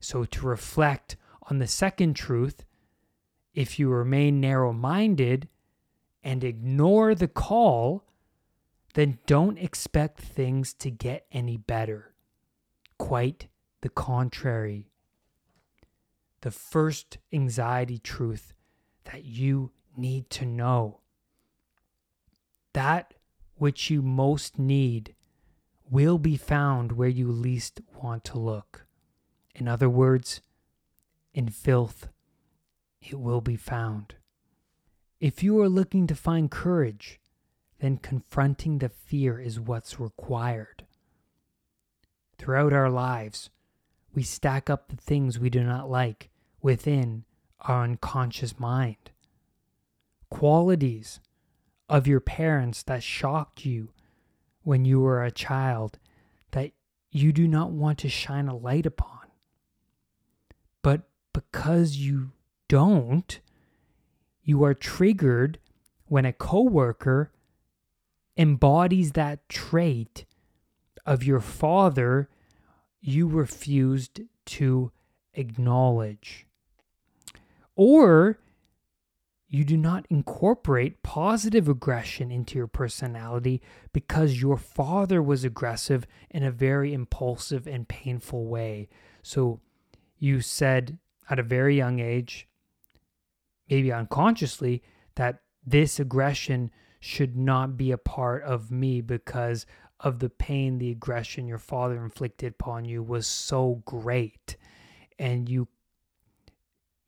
So, 0.01 0.25
to 0.25 0.47
reflect 0.47 1.17
on 1.51 1.59
the 1.59 1.67
second 1.67 2.15
truth, 2.15 2.65
if 3.55 3.79
you 3.79 3.89
remain 3.89 4.41
narrow 4.41 4.73
minded 4.73 5.49
and 6.23 6.43
ignore 6.43 7.15
the 7.15 7.29
call, 7.29 8.05
then 8.95 9.19
don't 9.27 9.59
expect 9.59 10.21
things 10.21 10.73
to 10.75 10.91
get 10.91 11.27
any 11.33 11.57
better. 11.57 12.15
Quite 12.99 13.49
the 13.83 13.89
contrary. 13.89 14.89
The 16.45 16.51
first 16.51 17.17
anxiety 17.33 17.97
truth 17.97 18.53
that 19.05 19.25
you 19.25 19.71
need 19.97 20.29
to 20.29 20.45
know 20.45 21.01
that 22.75 23.15
which 23.55 23.89
you 23.89 24.03
most 24.03 24.59
need 24.59 25.15
will 25.89 26.19
be 26.19 26.37
found 26.37 26.93
where 26.93 27.09
you 27.09 27.33
least 27.33 27.81
want 28.03 28.25
to 28.25 28.39
look. 28.39 28.85
In 29.55 29.67
other 29.67 29.89
words, 29.89 30.43
in 31.33 31.49
filth, 31.49 32.09
it 33.01 33.19
will 33.19 33.41
be 33.41 33.57
found. 33.57 34.17
If 35.21 35.43
you 35.43 35.59
are 35.63 35.69
looking 35.71 36.07
to 36.09 36.15
find 36.15 36.51
courage, 36.51 37.21
then 37.79 37.97
confronting 37.97 38.81
the 38.81 38.91
fear 38.91 39.41
is 39.41 39.59
what's 39.59 39.99
required. 39.99 40.85
Throughout 42.37 42.75
our 42.75 42.91
lives, 42.91 43.49
we 44.15 44.23
stack 44.23 44.69
up 44.69 44.89
the 44.91 44.97
things 44.97 45.39
we 45.39 45.49
do 45.49 45.65
not 45.65 45.91
like 45.91 46.29
within 46.65 47.23
our 47.61 47.85
unconscious 47.85 48.59
mind. 48.59 49.11
Qualities 50.31 51.21
of 51.91 52.07
your 52.07 52.21
parents 52.21 52.83
that 52.85 53.03
shocked 53.03 53.67
you 53.67 53.91
when 54.63 54.87
you 54.87 54.99
were 54.99 55.23
a 55.23 55.31
child 55.31 55.99
that 56.53 56.73
you 57.11 57.35
do 57.35 57.47
not 57.47 57.71
want 57.71 57.99
to 57.99 58.09
shine 58.09 58.49
a 58.49 58.57
light 58.57 58.87
upon. 58.87 59.27
But 60.81 61.03
because 61.35 61.99
you 61.99 62.31
don't, 62.67 63.39
you 64.43 64.65
are 64.65 64.73
triggered 64.73 65.59
when 66.07 66.25
a 66.25 66.33
coworker 66.33 67.31
embodies 68.39 69.13
that 69.13 69.47
trait 69.51 70.25
of 71.05 71.23
your 71.23 71.41
father 71.41 72.31
you 73.03 73.29
refused 73.29 74.23
to 74.47 74.91
acknowledge. 75.35 76.47
Or 77.77 78.39
you 79.49 79.65
do 79.65 79.77
not 79.77 80.07
incorporate 80.11 81.03
positive 81.03 81.69
aggression 81.69 82.31
into 82.31 82.59
your 82.59 82.67
personality 82.67 83.63
because 83.93 84.41
your 84.41 84.57
father 84.57 85.23
was 85.23 85.45
aggressive 85.45 86.07
in 86.31 86.43
a 86.43 86.51
very 86.51 86.93
impulsive 86.93 87.67
and 87.67 87.87
painful 87.87 88.47
way. 88.47 88.89
So 89.23 89.61
you 90.19 90.41
said 90.41 90.99
at 91.31 91.39
a 91.39 91.45
very 91.45 91.77
young 91.77 92.01
age, 92.01 92.49
maybe 93.71 93.93
unconsciously, 93.93 94.83
that 95.15 95.41
this 95.65 96.01
aggression 96.01 96.71
should 97.01 97.37
not 97.37 97.77
be 97.77 97.93
a 97.93 97.99
part 97.99 98.43
of 98.43 98.71
me 98.71 99.01
because 99.01 99.67
of 100.01 100.19
the 100.19 100.31
pain 100.31 100.79
the 100.79 100.91
aggression 100.91 101.47
your 101.47 101.59
father 101.59 102.03
inflicted 102.03 102.55
upon 102.59 102.85
you 102.85 103.03
was 103.03 103.27
so 103.27 103.83
great 103.85 104.57
and 105.19 105.49
you 105.49 105.69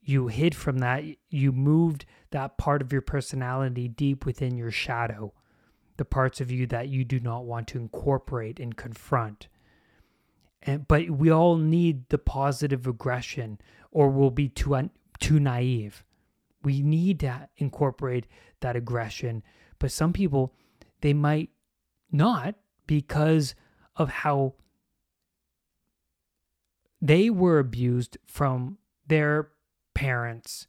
you 0.06 0.28
hid 0.28 0.54
from 0.54 0.78
that. 0.78 1.04
You 1.30 1.52
moved 1.52 2.06
that 2.30 2.58
part 2.58 2.82
of 2.82 2.92
your 2.92 3.02
personality 3.02 3.88
deep 3.88 4.24
within 4.24 4.56
your 4.56 4.70
shadow 4.70 5.32
the 5.98 6.04
parts 6.04 6.42
of 6.42 6.50
you 6.50 6.66
that 6.66 6.88
you 6.88 7.04
do 7.04 7.18
not 7.18 7.46
want 7.46 7.66
to 7.68 7.78
incorporate 7.78 8.60
and 8.60 8.76
confront. 8.76 9.48
And 10.60 10.86
but 10.86 11.08
we 11.08 11.30
all 11.30 11.56
need 11.56 12.10
the 12.10 12.18
positive 12.18 12.86
aggression 12.86 13.58
or 13.90 14.10
we'll 14.10 14.30
be 14.30 14.48
too 14.48 14.74
un, 14.74 14.90
too 15.18 15.40
naive. 15.40 16.04
We 16.62 16.82
need 16.82 17.20
to 17.20 17.48
incorporate 17.56 18.26
that 18.60 18.76
aggression 18.76 19.42
but 19.78 19.92
some 19.92 20.12
people, 20.12 20.54
they 21.00 21.12
might 21.12 21.50
not 22.10 22.54
because 22.86 23.54
of 23.96 24.08
how 24.08 24.54
they 27.00 27.30
were 27.30 27.58
abused 27.58 28.16
from 28.26 28.78
their 29.06 29.50
parents 29.96 30.66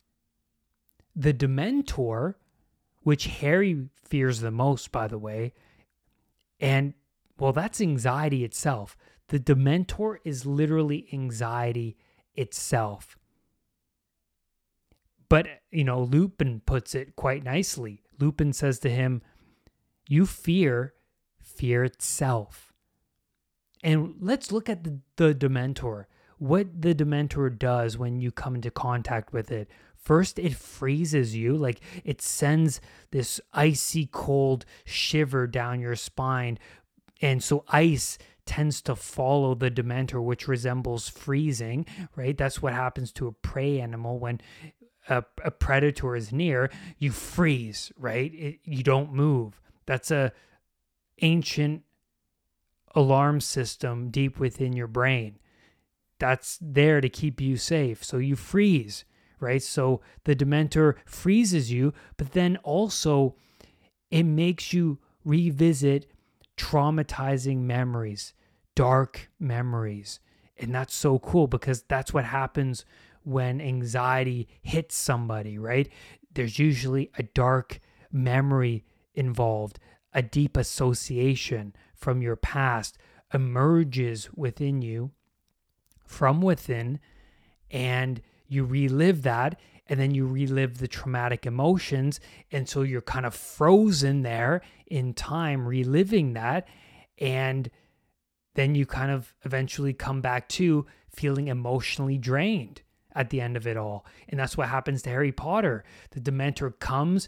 the 1.19 1.33
Dementor, 1.33 2.35
which 3.03 3.25
Harry 3.25 3.89
fears 4.01 4.39
the 4.39 4.51
most, 4.51 4.91
by 4.91 5.07
the 5.07 5.17
way, 5.17 5.53
and 6.59 6.93
well, 7.37 7.51
that's 7.51 7.81
anxiety 7.81 8.43
itself. 8.43 8.97
The 9.27 9.39
Dementor 9.39 10.17
is 10.23 10.45
literally 10.45 11.07
anxiety 11.13 11.97
itself. 12.35 13.17
But, 15.29 15.47
you 15.71 15.83
know, 15.83 16.01
Lupin 16.01 16.61
puts 16.65 16.95
it 16.95 17.15
quite 17.15 17.43
nicely. 17.43 18.01
Lupin 18.19 18.51
says 18.51 18.79
to 18.79 18.89
him, 18.89 19.21
You 20.07 20.25
fear 20.25 20.93
fear 21.41 21.83
itself. 21.83 22.71
And 23.83 24.15
let's 24.19 24.51
look 24.51 24.69
at 24.69 24.83
the, 24.83 24.99
the 25.17 25.35
Dementor. 25.35 26.05
What 26.37 26.81
the 26.81 26.95
Dementor 26.95 27.57
does 27.57 27.97
when 27.97 28.21
you 28.21 28.31
come 28.31 28.55
into 28.55 28.71
contact 28.71 29.33
with 29.33 29.51
it. 29.51 29.69
First, 30.09 30.39
it 30.39 30.55
freezes 30.55 31.35
you, 31.35 31.55
like 31.55 31.81
it 32.03 32.19
sends 32.19 32.81
this 33.11 33.39
icy 33.53 34.09
cold 34.11 34.65
shiver 34.83 35.45
down 35.45 35.81
your 35.81 35.95
spine. 35.95 36.57
And 37.21 37.43
so, 37.43 37.63
ice 37.67 38.17
tends 38.47 38.81
to 38.81 38.95
follow 38.95 39.53
the 39.53 39.69
Dementor, 39.69 40.23
which 40.23 40.47
resembles 40.47 41.09
freezing, 41.09 41.85
right? 42.15 42.35
That's 42.35 42.59
what 42.59 42.73
happens 42.73 43.11
to 43.13 43.27
a 43.27 43.31
prey 43.31 43.79
animal 43.79 44.17
when 44.17 44.41
a, 45.07 45.23
a 45.43 45.51
predator 45.51 46.15
is 46.15 46.31
near. 46.31 46.71
You 46.97 47.11
freeze, 47.11 47.91
right? 47.95 48.33
It, 48.33 48.61
you 48.63 48.81
don't 48.81 49.13
move. 49.13 49.61
That's 49.85 50.09
a 50.09 50.31
ancient 51.21 51.83
alarm 52.95 53.41
system 53.41 54.09
deep 54.09 54.39
within 54.39 54.73
your 54.73 54.87
brain. 54.87 55.37
That's 56.17 56.57
there 56.59 56.99
to 56.99 57.09
keep 57.09 57.39
you 57.39 57.57
safe. 57.57 58.03
So 58.03 58.17
you 58.17 58.35
freeze, 58.35 59.05
right? 59.39 59.61
So 59.61 60.01
the 60.23 60.35
Dementor 60.35 60.95
freezes 61.05 61.71
you, 61.71 61.93
but 62.17 62.33
then 62.33 62.57
also 62.57 63.35
it 64.11 64.23
makes 64.23 64.73
you 64.73 64.99
revisit 65.23 66.11
traumatizing 66.57 67.57
memories, 67.59 68.33
dark 68.75 69.29
memories. 69.39 70.19
And 70.57 70.73
that's 70.73 70.95
so 70.95 71.19
cool 71.19 71.47
because 71.47 71.83
that's 71.83 72.13
what 72.13 72.25
happens 72.25 72.85
when 73.23 73.61
anxiety 73.61 74.47
hits 74.61 74.95
somebody, 74.95 75.57
right? 75.57 75.89
There's 76.33 76.59
usually 76.59 77.11
a 77.17 77.23
dark 77.23 77.79
memory 78.11 78.85
involved, 79.13 79.79
a 80.13 80.21
deep 80.21 80.57
association 80.57 81.75
from 81.95 82.21
your 82.21 82.35
past 82.35 82.97
emerges 83.33 84.29
within 84.33 84.81
you 84.81 85.11
from 86.09 86.41
within, 86.41 86.99
and 87.69 88.19
you 88.49 88.65
relive 88.65 89.23
that. 89.23 89.59
And 89.87 89.99
then 89.99 90.13
you 90.13 90.27
relive 90.27 90.77
the 90.77 90.87
traumatic 90.87 91.47
emotions. 91.47 92.19
And 92.51 92.69
so 92.69 92.83
you're 92.83 93.01
kind 93.01 93.25
of 93.25 93.33
frozen 93.33 94.21
there 94.21 94.61
in 94.85 95.13
time, 95.13 95.67
reliving 95.67 96.33
that. 96.33 96.67
And 97.17 97.71
then 98.53 98.75
you 98.75 98.85
kind 98.85 99.09
of 99.09 99.33
eventually 99.45 99.93
come 99.93 100.21
back 100.21 100.47
to 100.49 100.85
feeling 101.09 101.47
emotionally 101.47 102.17
drained 102.17 102.81
at 103.15 103.31
the 103.31 103.41
end 103.41 103.57
of 103.57 103.65
it 103.65 103.77
all. 103.77 104.05
And 104.27 104.39
that's 104.39 104.57
what 104.57 104.69
happens 104.69 105.01
to 105.03 105.09
Harry 105.09 105.31
Potter. 105.31 105.83
The 106.11 106.21
Dementor 106.21 106.77
comes, 106.79 107.27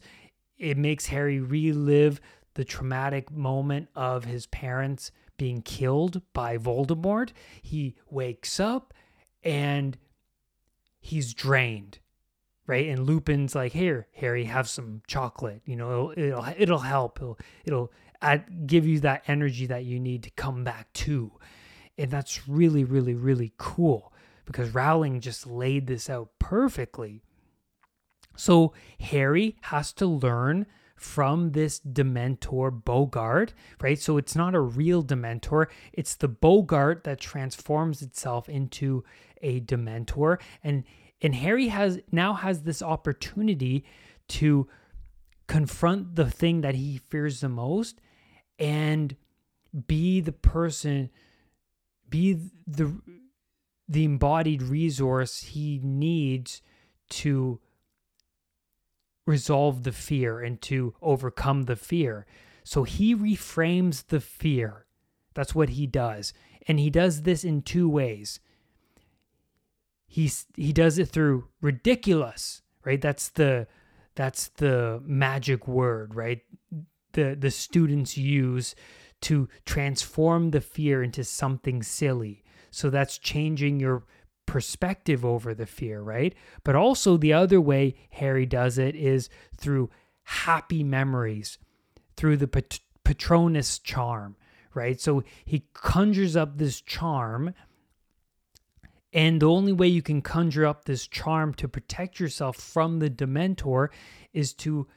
it 0.57 0.77
makes 0.77 1.07
Harry 1.07 1.39
relive 1.39 2.21
the 2.53 2.65
traumatic 2.65 3.31
moment 3.31 3.87
of 3.95 4.25
his 4.25 4.45
parents 4.47 5.11
being 5.37 5.61
killed 5.61 6.21
by 6.33 6.57
Voldemort. 6.57 7.31
He 7.61 7.95
wakes 8.09 8.59
up 8.59 8.93
and 9.43 9.97
he's 11.01 11.33
drained, 11.33 11.99
right? 12.67 12.87
And 12.87 13.05
Lupin's 13.05 13.55
like, 13.55 13.73
"Here, 13.73 14.07
Harry, 14.15 14.45
have 14.45 14.69
some 14.69 15.01
chocolate. 15.07 15.61
You 15.65 15.75
know, 15.75 16.11
it'll 16.11 16.11
it'll, 16.11 16.45
it'll 16.57 16.79
help. 16.79 17.17
It'll 17.17 17.39
it'll 17.65 17.91
add, 18.21 18.67
give 18.67 18.87
you 18.87 18.99
that 19.01 19.23
energy 19.27 19.65
that 19.65 19.83
you 19.83 19.99
need 19.99 20.23
to 20.23 20.29
come 20.31 20.63
back 20.63 20.93
to." 20.93 21.33
And 21.97 22.09
that's 22.09 22.47
really, 22.47 22.83
really, 22.83 23.13
really 23.13 23.53
cool 23.57 24.13
because 24.45 24.73
Rowling 24.73 25.19
just 25.19 25.45
laid 25.45 25.87
this 25.87 26.09
out 26.09 26.29
perfectly. 26.39 27.21
So 28.35 28.73
Harry 28.99 29.57
has 29.61 29.91
to 29.93 30.05
learn 30.07 30.65
from 30.95 31.51
this 31.51 31.79
Dementor 31.79 32.83
Boggart, 32.83 33.53
right? 33.81 33.99
So 33.99 34.17
it's 34.17 34.35
not 34.35 34.53
a 34.53 34.59
real 34.59 35.03
Dementor, 35.03 35.67
it's 35.93 36.15
the 36.15 36.27
Boggart 36.27 37.03
that 37.03 37.19
transforms 37.19 38.01
itself 38.01 38.47
into 38.47 39.03
a 39.41 39.61
Dementor. 39.61 40.39
And 40.63 40.83
and 41.21 41.35
Harry 41.35 41.67
has 41.67 41.99
now 42.11 42.33
has 42.33 42.63
this 42.63 42.81
opportunity 42.81 43.85
to 44.29 44.67
confront 45.47 46.15
the 46.15 46.29
thing 46.29 46.61
that 46.61 46.75
he 46.75 46.97
fears 47.09 47.41
the 47.41 47.49
most 47.49 47.99
and 48.57 49.15
be 49.87 50.21
the 50.21 50.31
person 50.31 51.09
be 52.09 52.37
the 52.67 52.93
the 53.87 54.05
embodied 54.05 54.61
resource 54.61 55.41
he 55.41 55.79
needs 55.83 56.61
to 57.09 57.59
resolve 59.25 59.83
the 59.83 59.91
fear 59.91 60.39
and 60.39 60.61
to 60.61 60.93
overcome 61.01 61.63
the 61.63 61.75
fear. 61.75 62.25
So 62.63 62.83
he 62.83 63.15
reframes 63.15 64.07
the 64.07 64.19
fear. 64.19 64.85
That's 65.33 65.55
what 65.55 65.69
he 65.69 65.87
does. 65.87 66.33
And 66.67 66.79
he 66.79 66.89
does 66.89 67.23
this 67.23 67.43
in 67.43 67.61
two 67.61 67.89
ways. 67.89 68.39
He's 70.11 70.45
he 70.57 70.73
does 70.73 70.97
it 70.97 71.07
through 71.07 71.47
Riddikulus, 71.63 72.63
right? 72.83 72.99
That's 72.99 73.29
the 73.29 73.65
that's 74.15 74.49
the 74.49 75.01
magic 75.05 75.69
word, 75.69 76.15
right? 76.15 76.41
The 77.13 77.37
the 77.39 77.49
students 77.49 78.17
use 78.17 78.75
to 79.21 79.47
transform 79.65 80.51
the 80.51 80.59
fear 80.59 81.01
into 81.01 81.23
something 81.23 81.81
silly. 81.81 82.43
So 82.71 82.89
that's 82.89 83.17
changing 83.17 83.79
your 83.79 84.03
perspective 84.45 85.23
over 85.23 85.53
the 85.53 85.65
fear, 85.65 86.01
right? 86.01 86.35
But 86.65 86.75
also, 86.75 87.15
the 87.15 87.31
other 87.31 87.61
way 87.61 87.95
Harry 88.09 88.45
does 88.45 88.77
it 88.77 88.97
is 88.97 89.29
through 89.55 89.91
happy 90.23 90.83
memories, 90.83 91.57
through 92.17 92.35
the 92.35 92.49
Pat- 92.49 92.81
Patronus 93.05 93.79
charm, 93.79 94.35
right? 94.73 94.99
So 94.99 95.23
he 95.45 95.67
conjures 95.73 96.35
up 96.35 96.57
this 96.57 96.81
charm. 96.81 97.53
And 99.13 99.41
the 99.41 99.49
only 99.49 99.73
way 99.73 99.87
you 99.87 100.01
can 100.01 100.21
conjure 100.21 100.65
up 100.65 100.85
this 100.85 101.05
charm 101.05 101.53
to 101.55 101.67
protect 101.67 102.19
yourself 102.19 102.55
from 102.55 102.99
the 102.99 103.09
Dementor 103.09 103.89
is 104.33 104.53
to 104.53 104.87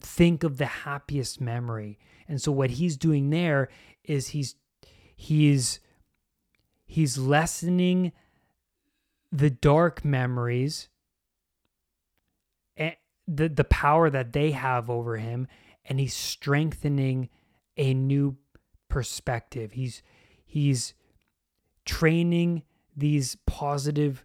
think 0.00 0.42
of 0.42 0.56
the 0.56 0.66
happiest 0.66 1.40
memory. 1.40 1.98
And 2.28 2.40
so 2.40 2.52
what 2.52 2.70
he's 2.70 2.96
doing 2.96 3.30
there 3.30 3.68
is 4.04 4.28
he's 4.28 4.54
he's 5.16 5.80
he's 6.86 7.18
lessening 7.18 8.12
the 9.30 9.50
dark 9.50 10.04
memories 10.04 10.88
and 12.76 12.96
the 13.26 13.48
the 13.48 13.64
power 13.64 14.08
that 14.08 14.32
they 14.32 14.52
have 14.52 14.88
over 14.88 15.16
him 15.16 15.46
and 15.84 16.00
he's 16.00 16.14
strengthening 16.14 17.28
a 17.76 17.92
new 17.92 18.36
perspective 18.88 19.72
he's 19.72 20.02
he's 20.46 20.94
training 21.84 22.62
these 22.98 23.36
positive 23.46 24.24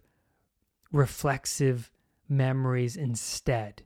reflexive 0.92 1.90
memories 2.28 2.96
instead 2.96 3.82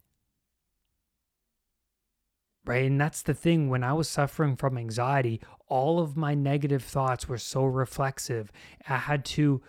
right? 2.68 2.84
And 2.84 3.00
that's 3.00 3.22
the 3.22 3.34
thing. 3.34 3.70
When 3.70 3.82
I 3.82 3.94
was 3.94 4.08
suffering 4.08 4.54
from 4.54 4.76
anxiety, 4.76 5.40
all 5.68 5.98
of 5.98 6.16
my 6.16 6.34
negative 6.34 6.84
thoughts 6.84 7.26
were 7.28 7.38
so 7.38 7.64
reflexive. 7.64 8.52
I 8.86 8.98
had 8.98 9.24
to 9.24 9.62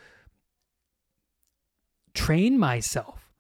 train 2.14 2.60
myself 2.60 3.32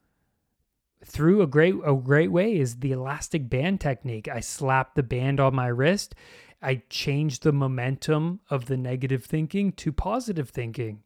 through 1.03 1.41
a 1.41 1.47
great 1.47 1.75
a 1.85 1.93
great 1.95 2.31
way 2.31 2.57
is 2.57 2.77
the 2.77 2.93
elastic 2.93 3.49
band 3.49 3.81
technique. 3.81 4.27
I 4.27 4.39
slap 4.39 4.95
the 4.95 5.03
band 5.03 5.39
on 5.39 5.55
my 5.55 5.67
wrist. 5.67 6.15
I 6.61 6.83
change 6.89 7.41
the 7.41 7.53
momentum 7.53 8.39
of 8.49 8.65
the 8.65 8.77
negative 8.77 9.25
thinking 9.25 9.73
to 9.73 9.91
positive 9.91 10.49
thinking. 10.49 11.03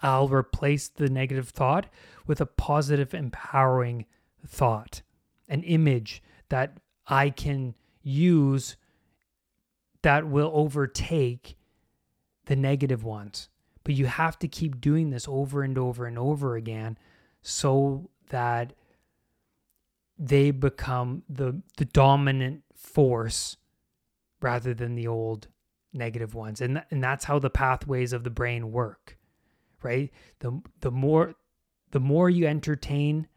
I'll 0.00 0.28
replace 0.28 0.88
the 0.88 1.08
negative 1.08 1.48
thought 1.48 1.86
with 2.26 2.40
a 2.40 2.46
positive, 2.46 3.14
empowering 3.14 4.06
thought, 4.46 5.02
an 5.48 5.62
image 5.62 6.22
that 6.48 6.78
I 7.06 7.30
can 7.30 7.74
use 8.02 8.76
that 10.02 10.28
will 10.28 10.50
overtake 10.54 11.56
the 12.46 12.56
negative 12.56 13.04
ones. 13.04 13.48
But 13.84 13.94
you 13.94 14.06
have 14.06 14.38
to 14.40 14.48
keep 14.48 14.80
doing 14.80 15.10
this 15.10 15.26
over 15.28 15.62
and 15.62 15.76
over 15.78 16.06
and 16.06 16.18
over 16.18 16.56
again 16.56 16.98
so 17.42 18.10
that 18.30 18.74
they 20.18 20.50
become 20.50 21.22
the 21.28 21.62
the 21.76 21.84
dominant 21.84 22.64
force 22.74 23.56
rather 24.40 24.74
than 24.74 24.94
the 24.94 25.06
old 25.06 25.48
negative 25.92 26.34
ones. 26.34 26.60
And 26.60 26.76
th- 26.76 26.86
and 26.90 27.02
that's 27.02 27.24
how 27.24 27.38
the 27.38 27.50
pathways 27.50 28.12
of 28.12 28.24
the 28.24 28.30
brain 28.30 28.72
work. 28.72 29.17
Right? 29.82 30.10
The 30.40 30.60
the 30.80 30.90
more 30.90 31.34
the 31.90 32.00
more 32.00 32.28
you 32.28 32.46
entertain 32.46 33.28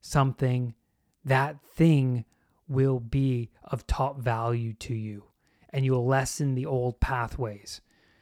something, 0.00 0.74
that 1.24 1.60
thing 1.62 2.24
will 2.68 3.00
be 3.00 3.50
of 3.64 3.86
top 3.86 4.20
value 4.20 4.72
to 4.74 4.94
you 4.94 5.24
and 5.70 5.84
you'll 5.84 6.06
lessen 6.06 6.54
the 6.54 6.66
old 6.66 7.00
pathways. 7.00 7.80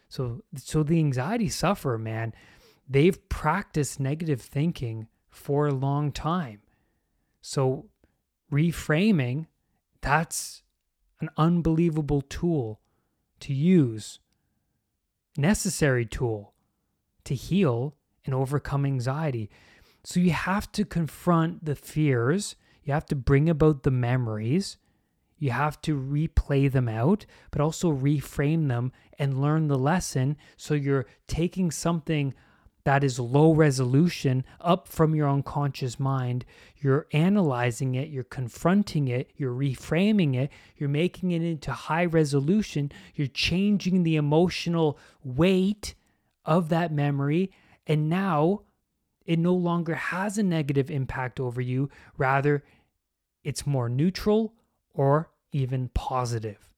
So 0.08 0.42
so 0.56 0.82
the 0.82 0.98
anxiety 0.98 1.48
sufferer, 1.48 1.98
man, 1.98 2.32
they've 2.88 3.28
practiced 3.28 4.00
negative 4.00 4.40
thinking 4.40 5.08
for 5.28 5.66
a 5.66 5.74
long 5.74 6.12
time. 6.12 6.60
So 7.40 7.86
reframing, 8.50 9.46
that's 10.00 10.62
an 11.20 11.28
unbelievable 11.36 12.22
tool 12.22 12.80
to 13.40 13.52
use, 13.52 14.20
necessary 15.36 16.06
tool 16.06 16.54
to 17.28 17.34
heal 17.34 17.94
and 18.24 18.34
overcome 18.34 18.86
anxiety. 18.86 19.50
So 20.02 20.18
you 20.18 20.30
have 20.30 20.72
to 20.72 20.86
confront 20.86 21.64
the 21.64 21.74
fears, 21.74 22.56
you 22.84 22.94
have 22.94 23.06
to 23.06 23.16
bring 23.16 23.50
about 23.50 23.82
the 23.82 23.90
memories, 23.90 24.78
you 25.36 25.50
have 25.50 25.80
to 25.82 25.94
replay 25.94 26.72
them 26.72 26.88
out, 26.88 27.26
but 27.50 27.60
also 27.60 27.92
reframe 27.92 28.68
them 28.68 28.92
and 29.18 29.42
learn 29.42 29.68
the 29.68 29.78
lesson. 29.78 30.38
So 30.56 30.72
you're 30.72 31.06
taking 31.26 31.70
something 31.70 32.32
that 32.84 33.04
is 33.04 33.20
low 33.20 33.52
resolution 33.52 34.44
up 34.62 34.88
from 34.88 35.14
your 35.14 35.28
unconscious 35.28 36.00
mind. 36.00 36.46
You're 36.78 37.08
analyzing 37.12 37.94
it, 37.94 38.08
you're 38.08 38.24
confronting 38.24 39.08
it, 39.08 39.30
you're 39.36 39.52
reframing 39.52 40.34
it, 40.34 40.50
you're 40.78 40.88
making 40.88 41.32
it 41.32 41.42
into 41.42 41.72
high 41.72 42.06
resolution, 42.06 42.90
you're 43.14 43.26
changing 43.26 44.02
the 44.02 44.16
emotional 44.16 44.98
weight 45.22 45.94
of 46.48 46.70
that 46.70 46.90
memory. 46.90 47.52
And 47.86 48.08
now 48.08 48.62
it 49.26 49.38
no 49.38 49.54
longer 49.54 49.94
has 49.94 50.38
a 50.38 50.42
negative 50.42 50.90
impact 50.90 51.38
over 51.38 51.60
you. 51.60 51.90
Rather, 52.16 52.64
it's 53.44 53.66
more 53.66 53.88
neutral 53.88 54.54
or 54.94 55.30
even 55.52 55.90
positive. 55.90 56.68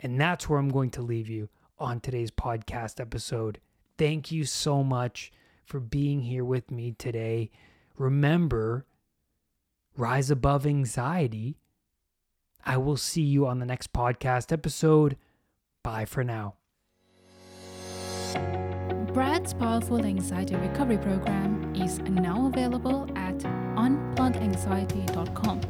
And 0.00 0.18
that's 0.18 0.48
where 0.48 0.58
I'm 0.58 0.70
going 0.70 0.90
to 0.92 1.02
leave 1.02 1.28
you 1.28 1.50
on 1.78 2.00
today's 2.00 2.30
podcast 2.30 3.00
episode. 3.00 3.60
Thank 3.98 4.32
you 4.32 4.44
so 4.44 4.82
much 4.82 5.30
for 5.64 5.78
being 5.78 6.22
here 6.22 6.44
with 6.44 6.70
me 6.70 6.92
today. 6.92 7.50
Remember, 7.98 8.86
rise 9.96 10.30
above 10.30 10.66
anxiety. 10.66 11.58
I 12.64 12.78
will 12.78 12.96
see 12.96 13.22
you 13.22 13.46
on 13.46 13.58
the 13.58 13.66
next 13.66 13.92
podcast 13.92 14.52
episode. 14.52 15.16
Bye 15.82 16.04
for 16.06 16.24
now. 16.24 16.54
Brad's 19.12 19.52
powerful 19.52 20.04
anxiety 20.04 20.54
recovery 20.56 20.98
program 20.98 21.72
is 21.74 21.98
now 22.00 22.46
available 22.46 23.08
at 23.16 23.38
unpluganxiety.com. 23.76 25.60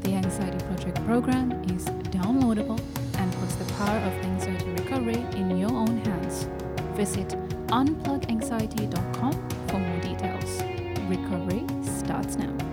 The 0.00 0.14
Anxiety 0.14 0.58
Project 0.66 1.04
program 1.04 1.52
is 1.64 1.84
downloadable 2.10 2.80
and 3.18 3.32
puts 3.34 3.54
the 3.56 3.64
power 3.74 3.98
of 3.98 4.12
anxiety 4.24 4.70
recovery 4.70 5.24
in 5.38 5.56
your 5.58 5.72
own 5.72 5.98
hands. 6.04 6.48
Visit 6.96 7.28
unpluganxiety.com 7.68 9.48
for 9.68 9.78
more 9.78 10.00
details. 10.00 10.62
Recovery 11.08 11.64
starts 11.82 12.36
now. 12.36 12.65